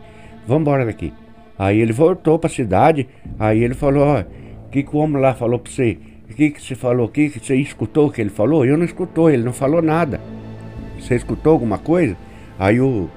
vamos 0.47 0.61
embora 0.61 0.85
daqui. 0.85 1.13
Aí 1.57 1.79
ele 1.79 1.93
voltou 1.93 2.39
para 2.39 2.49
a 2.49 2.53
cidade, 2.53 3.07
aí 3.37 3.63
ele 3.63 3.73
falou, 3.73 4.03
ó, 4.03 4.23
que, 4.71 4.81
que 4.83 4.95
o 4.95 4.99
homem 4.99 5.21
lá 5.21 5.35
falou 5.35 5.59
para 5.59 5.71
você? 5.71 5.97
O 6.29 6.33
que, 6.33 6.49
que 6.49 6.61
você 6.61 6.75
falou? 6.75 7.05
O 7.05 7.09
que, 7.09 7.29
que 7.29 7.45
você 7.45 7.55
escutou 7.55 8.09
que 8.09 8.21
ele 8.21 8.29
falou? 8.29 8.65
Eu 8.65 8.77
não 8.77 8.85
escutou, 8.85 9.29
ele 9.29 9.43
não 9.43 9.51
falou 9.51 9.81
nada. 9.81 10.21
Você 11.01 11.15
escutou 11.15 11.53
alguma 11.53 11.77
coisa? 11.77 12.15
Aí 12.59 12.79
o, 12.79 13.09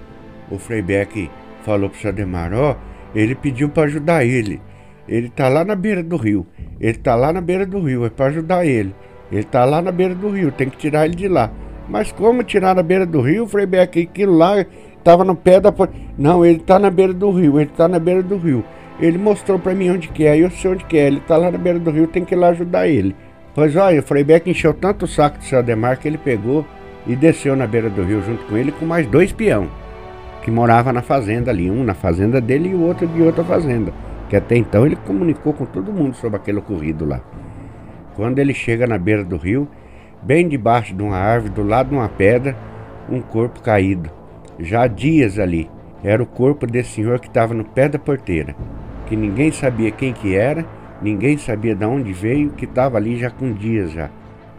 o 0.51 0.59
Frei 0.59 0.81
Beck 0.81 1.31
falou 1.63 1.91
para 1.91 1.99
o 1.99 2.01
Sademar, 2.01 2.53
ó, 2.55 2.73
oh, 2.73 3.19
ele 3.19 3.35
pediu 3.35 3.69
para 3.69 3.85
ajudar 3.85 4.25
ele. 4.25 4.61
Ele 5.07 5.29
tá 5.29 5.49
lá 5.49 5.65
na 5.65 5.75
beira 5.75 6.03
do 6.03 6.17
rio. 6.17 6.47
Ele 6.81 6.99
tá 6.99 7.15
lá 7.15 7.33
na 7.33 7.41
beira 7.41 7.67
do 7.67 7.79
rio, 7.79 8.05
é 8.07 8.11
para 8.11 8.27
ajudar 8.27 8.65
ele. 8.65 8.95
Ele 9.31 9.45
tá 9.45 9.65
lá 9.65 9.83
na 9.83 9.93
beira 9.93 10.15
do 10.15 10.31
rio, 10.31 10.51
tem 10.51 10.69
que 10.69 10.77
tirar 10.77 11.05
ele 11.05 11.15
de 11.15 11.29
lá. 11.29 11.51
Mas 11.89 12.11
como 12.11 12.43
tirar 12.43 12.75
na 12.75 12.83
beira 12.83 13.05
do 13.05 13.21
rio, 13.21 13.47
Frei 13.47 13.67
Beck? 13.67 14.01
Aquilo 14.01 14.37
lá 14.37 14.65
estava 14.97 15.23
no 15.25 15.37
pé 15.37 15.61
da. 15.61 15.73
Não, 16.17 16.45
ele 16.45 16.59
tá 16.59 16.79
na 16.79 16.91
beira 16.91 17.13
do 17.13 17.31
rio, 17.31 17.61
ele 17.61 17.71
tá 17.77 17.87
na 17.87 17.99
beira 17.99 18.23
do 18.23 18.39
rio. 18.39 18.65
Ele 18.99 19.19
mostrou 19.19 19.59
para 19.59 19.75
mim 19.75 19.91
onde 19.91 20.09
que 20.09 20.25
é, 20.25 20.39
eu 20.39 20.51
sei 20.51 20.71
onde 20.71 20.85
que 20.85 20.97
é. 20.97 21.07
Ele 21.09 21.21
tá 21.21 21.37
lá 21.37 21.51
na 21.51 21.59
beira 21.59 21.79
do 21.79 21.91
rio, 21.91 22.07
tem 22.07 22.25
que 22.25 22.35
ir 22.35 22.39
lá 22.39 22.49
ajudar 22.49 22.89
ele. 22.89 23.15
Pois 23.55 23.77
olha, 23.77 24.01
o 24.01 24.03
Freibeck 24.03 24.49
encheu 24.51 24.73
tanto 24.73 25.05
o 25.05 25.09
saco 25.09 25.39
do 25.39 25.45
seu 25.45 25.59
Ademar 25.59 25.99
que 25.99 26.09
ele 26.09 26.19
pegou 26.19 26.65
e 27.07 27.15
desceu 27.15 27.55
na 27.55 27.67
beira 27.67 27.91
do 27.91 28.03
rio 28.03 28.23
junto 28.23 28.45
com 28.45 28.57
ele 28.57 28.73
com 28.73 28.87
mais 28.87 29.07
dois 29.07 29.33
peão 29.33 29.69
que 30.43 30.51
morava 30.51 30.93
na 30.93 31.01
fazenda 31.01 31.51
ali, 31.51 31.71
um 31.71 31.83
na 31.83 31.95
fazenda 31.95 32.39
dele 32.39 32.69
e 32.69 32.75
o 32.75 32.83
outro 32.83 33.07
de 33.07 33.23
outra 33.23 33.43
fazenda. 33.43 33.95
Que 34.29 34.37
até 34.37 34.55
então 34.57 34.85
ele 34.85 34.95
comunicou 34.95 35.55
com 35.55 35.65
todo 35.65 35.91
mundo 35.91 36.15
sobre 36.17 36.37
aquele 36.37 36.59
ocorrido 36.59 37.07
lá. 37.07 37.23
Quando 38.15 38.39
ele 38.39 38.53
chega 38.53 38.87
na 38.87 38.99
beira 38.99 39.25
do 39.25 39.39
rio, 39.39 39.67
bem 40.23 40.47
debaixo 40.47 40.95
de 40.95 41.03
uma 41.03 41.17
árvore, 41.17 41.55
do 41.55 41.63
lado 41.63 41.89
de 41.89 41.95
uma 41.95 42.11
pedra, 42.11 42.55
um 43.09 43.23
corpo 43.23 43.63
caído. 43.63 44.11
Já 44.61 44.83
há 44.83 44.87
dias 44.87 45.39
ali. 45.39 45.71
Era 46.03 46.23
o 46.23 46.27
corpo 46.27 46.67
desse 46.67 46.91
senhor 46.91 47.19
que 47.21 47.29
estava 47.29 47.55
no 47.55 47.65
pé 47.65 47.89
da 47.89 47.99
porteira 47.99 48.55
que 49.07 49.17
ninguém 49.17 49.53
sabia 49.53 49.91
quem 49.91 50.13
que 50.13 50.35
era, 50.35 50.65
ninguém 51.03 51.37
sabia 51.37 51.75
de 51.75 51.85
onde 51.85 52.13
veio, 52.13 52.51
que 52.51 52.65
estava 52.65 52.97
ali 52.97 53.17
já 53.17 53.31
com 53.31 53.53
dias 53.53 53.93
já, 53.93 54.11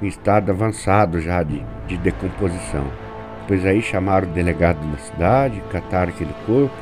em 0.06 0.08
estado 0.08 0.52
avançado 0.52 1.20
já 1.20 1.42
de, 1.42 1.64
de 1.88 1.98
decomposição. 1.98 2.86
Pois 3.48 3.66
aí 3.66 3.82
chamaram 3.82 4.28
o 4.28 4.32
delegado 4.32 4.80
da 4.92 4.98
cidade, 4.98 5.62
cataram 5.72 6.12
aquele 6.12 6.34
corpo, 6.46 6.76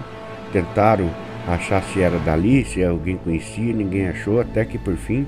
tentaram 0.52 1.10
achar 1.48 1.82
se 1.84 2.02
era 2.02 2.20
dali, 2.20 2.64
se 2.64 2.84
alguém 2.84 3.18
conhecia, 3.18 3.74
ninguém 3.74 4.08
achou, 4.08 4.40
até 4.40 4.64
que 4.64 4.78
por 4.78 4.96
fim, 4.96 5.28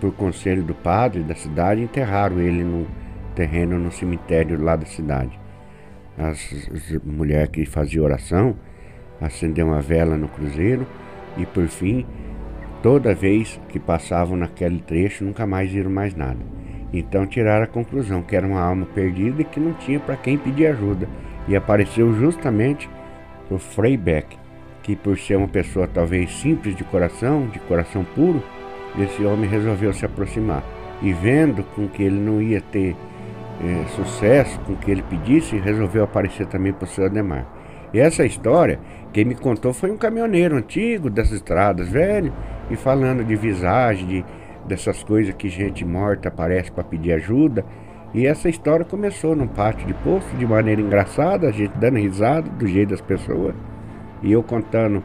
por 0.00 0.12
conselho 0.12 0.62
do 0.62 0.74
padre 0.74 1.22
da 1.22 1.34
cidade, 1.34 1.82
enterraram 1.82 2.40
ele 2.40 2.62
no 2.64 2.86
terreno 3.34 3.78
no 3.78 3.92
cemitério 3.92 4.62
lá 4.62 4.76
da 4.76 4.86
cidade. 4.86 5.38
As, 6.18 6.38
as 6.74 7.02
mulheres 7.04 7.50
que 7.50 7.64
faziam 7.64 8.04
oração 8.04 8.56
acenderam 9.20 9.70
uma 9.70 9.80
vela 9.80 10.16
no 10.16 10.28
cruzeiro 10.28 10.86
e 11.36 11.46
por 11.46 11.68
fim, 11.68 12.06
toda 12.82 13.14
vez 13.14 13.60
que 13.68 13.78
passavam 13.78 14.36
naquele 14.36 14.80
trecho, 14.80 15.24
nunca 15.24 15.46
mais 15.46 15.70
viram 15.70 15.90
mais 15.90 16.14
nada. 16.14 16.38
Então 16.92 17.26
tiraram 17.26 17.64
a 17.64 17.68
conclusão 17.68 18.22
que 18.22 18.34
era 18.34 18.46
uma 18.46 18.60
alma 18.60 18.86
perdida 18.86 19.42
e 19.42 19.44
que 19.44 19.60
não 19.60 19.72
tinha 19.74 20.00
para 20.00 20.16
quem 20.16 20.36
pedir 20.36 20.66
ajuda. 20.66 21.08
E 21.46 21.56
apareceu 21.56 22.12
justamente 22.14 22.88
o 23.50 23.58
Frei 23.58 23.96
Beck, 23.96 24.36
que 24.82 24.96
por 24.96 25.18
ser 25.18 25.36
uma 25.36 25.48
pessoa 25.48 25.88
talvez 25.88 26.32
simples 26.40 26.74
de 26.76 26.84
coração, 26.84 27.46
de 27.48 27.58
coração 27.60 28.04
puro, 28.04 28.42
esse 28.98 29.24
homem 29.24 29.48
resolveu 29.48 29.92
se 29.92 30.04
aproximar. 30.04 30.64
E 31.02 31.12
vendo 31.12 31.62
com 31.74 31.88
que 31.88 32.02
ele 32.02 32.18
não 32.18 32.42
ia 32.42 32.60
ter 32.60 32.96
é, 33.62 33.86
sucesso 33.88 34.58
com 34.60 34.72
o 34.72 34.76
que 34.76 34.90
ele 34.90 35.02
pedisse, 35.02 35.56
resolveu 35.58 36.04
aparecer 36.04 36.46
também 36.46 36.72
para 36.72 36.84
o 36.84 36.88
seu 36.88 37.06
Ademar. 37.06 37.46
E 37.92 37.98
essa 37.98 38.24
história, 38.24 38.78
quem 39.12 39.24
me 39.24 39.34
contou 39.34 39.72
foi 39.72 39.90
um 39.90 39.96
caminhoneiro 39.96 40.56
antigo 40.56 41.10
dessas 41.10 41.34
estradas, 41.34 41.88
velho, 41.88 42.32
e 42.70 42.76
falando 42.76 43.24
de 43.24 43.34
visagem, 43.34 44.06
de, 44.06 44.24
dessas 44.70 45.02
coisas 45.02 45.34
que 45.34 45.48
gente 45.48 45.84
morta 45.84 46.28
aparece 46.28 46.70
para 46.70 46.84
pedir 46.84 47.12
ajuda. 47.12 47.64
E 48.14 48.26
essa 48.26 48.48
história 48.48 48.84
começou 48.84 49.36
num 49.36 49.46
pátio 49.46 49.86
de 49.86 49.94
posto, 49.94 50.34
de 50.36 50.46
maneira 50.46 50.80
engraçada, 50.80 51.48
a 51.48 51.52
gente 51.52 51.76
dando 51.76 51.98
risada 51.98 52.48
do 52.48 52.66
jeito 52.66 52.90
das 52.90 53.00
pessoas. 53.00 53.54
E 54.22 54.32
eu 54.32 54.42
contando 54.42 55.02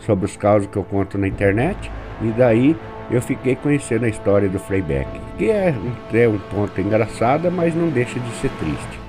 sobre 0.00 0.24
os 0.26 0.36
casos 0.36 0.68
que 0.68 0.76
eu 0.76 0.84
conto 0.84 1.16
na 1.16 1.28
internet. 1.28 1.90
E 2.20 2.28
daí 2.32 2.76
eu 3.10 3.22
fiquei 3.22 3.56
conhecendo 3.56 4.04
a 4.04 4.08
história 4.08 4.48
do 4.48 4.58
Frei 4.58 4.82
Beck, 4.82 5.08
que 5.38 5.50
é, 5.50 5.74
é 6.12 6.28
um 6.28 6.38
ponto 6.38 6.80
engraçado, 6.80 7.50
mas 7.50 7.74
não 7.74 7.88
deixa 7.88 8.18
de 8.18 8.30
ser 8.36 8.50
triste. 8.58 9.02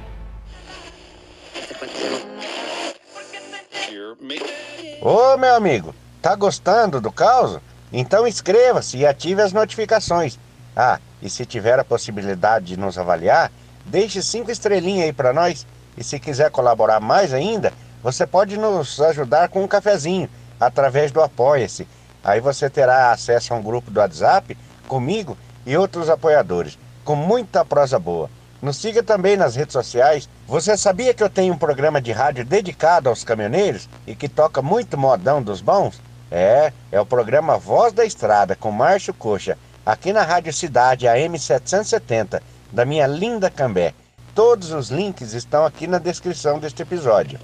Ô 5.02 5.38
meu 5.38 5.56
amigo, 5.56 5.94
tá 6.22 6.34
gostando 6.36 7.02
do 7.02 7.12
caos? 7.12 7.60
Então 7.94 8.28
inscreva-se 8.28 8.98
e 8.98 9.06
ative 9.06 9.44
as 9.44 9.54
notificações. 9.54 10.40
Ah, 10.76 11.00
e 11.22 11.30
se 11.30 11.46
tiver 11.46 11.78
a 11.78 11.84
possibilidade 11.84 12.66
de 12.66 12.78
nos 12.78 12.98
avaliar, 12.98 13.52
deixe 13.86 14.24
cinco 14.24 14.50
estrelinhas 14.50 15.06
aí 15.06 15.14
para 15.14 15.32
nós. 15.32 15.68
E 15.96 16.04
se 16.04 16.20
quiser 16.20 16.50
colaborar 16.50 17.00
mais 17.00 17.32
ainda, 17.32 17.72
você 18.02 18.26
pode 18.26 18.58
nos 18.58 19.00
ajudar 19.00 19.50
com 19.50 19.64
um 19.64 19.68
cafezinho 19.68 20.28
através 20.60 21.12
do 21.12 21.22
Apoia-se. 21.22 21.88
Aí 22.24 22.40
você 22.40 22.68
terá 22.68 23.12
acesso 23.12 23.54
a 23.54 23.58
um 23.58 23.62
grupo 23.62 23.92
do 23.92 24.00
WhatsApp 24.00 24.58
comigo 24.88 25.38
e 25.64 25.78
outros 25.78 26.10
apoiadores, 26.10 26.80
com 27.06 27.16
muita 27.16 27.64
prosa 27.64 28.00
boa. 28.00 28.30
Nos 28.60 28.78
siga 28.78 29.04
também 29.04 29.38
nas 29.38 29.56
redes 29.56 29.74
sociais. 29.74 30.28
Você 30.48 30.76
sabia 30.78 31.14
que 31.14 31.22
eu 31.22 31.30
tenho 31.30 31.54
um 31.54 31.58
programa 31.58 32.02
de 32.02 32.12
rádio 32.12 32.44
dedicado 32.44 33.10
aos 33.10 33.24
caminhoneiros 33.24 33.88
e 34.08 34.16
que 34.16 34.28
toca 34.28 34.62
muito 34.62 34.98
modão 34.98 35.44
dos 35.44 35.62
bons? 35.62 36.02
É, 36.36 36.74
é 36.92 37.00
o 37.00 37.06
programa 37.06 37.60
Voz 37.60 37.94
da 37.94 38.04
Estrada 38.04 38.56
com 38.56 38.72
Márcio 38.72 39.14
Coxa, 39.14 39.56
aqui 39.86 40.12
na 40.12 40.24
Rádio 40.24 40.52
Cidade 40.52 41.08
AM 41.08 41.38
770, 41.38 42.42
da 42.72 42.84
minha 42.84 43.06
linda 43.06 43.52
Cambé. 43.52 43.94
Todos 44.34 44.72
os 44.72 44.90
links 44.90 45.34
estão 45.34 45.64
aqui 45.64 45.86
na 45.86 46.00
descrição 46.00 46.58
deste 46.58 46.82
episódio. 46.82 47.40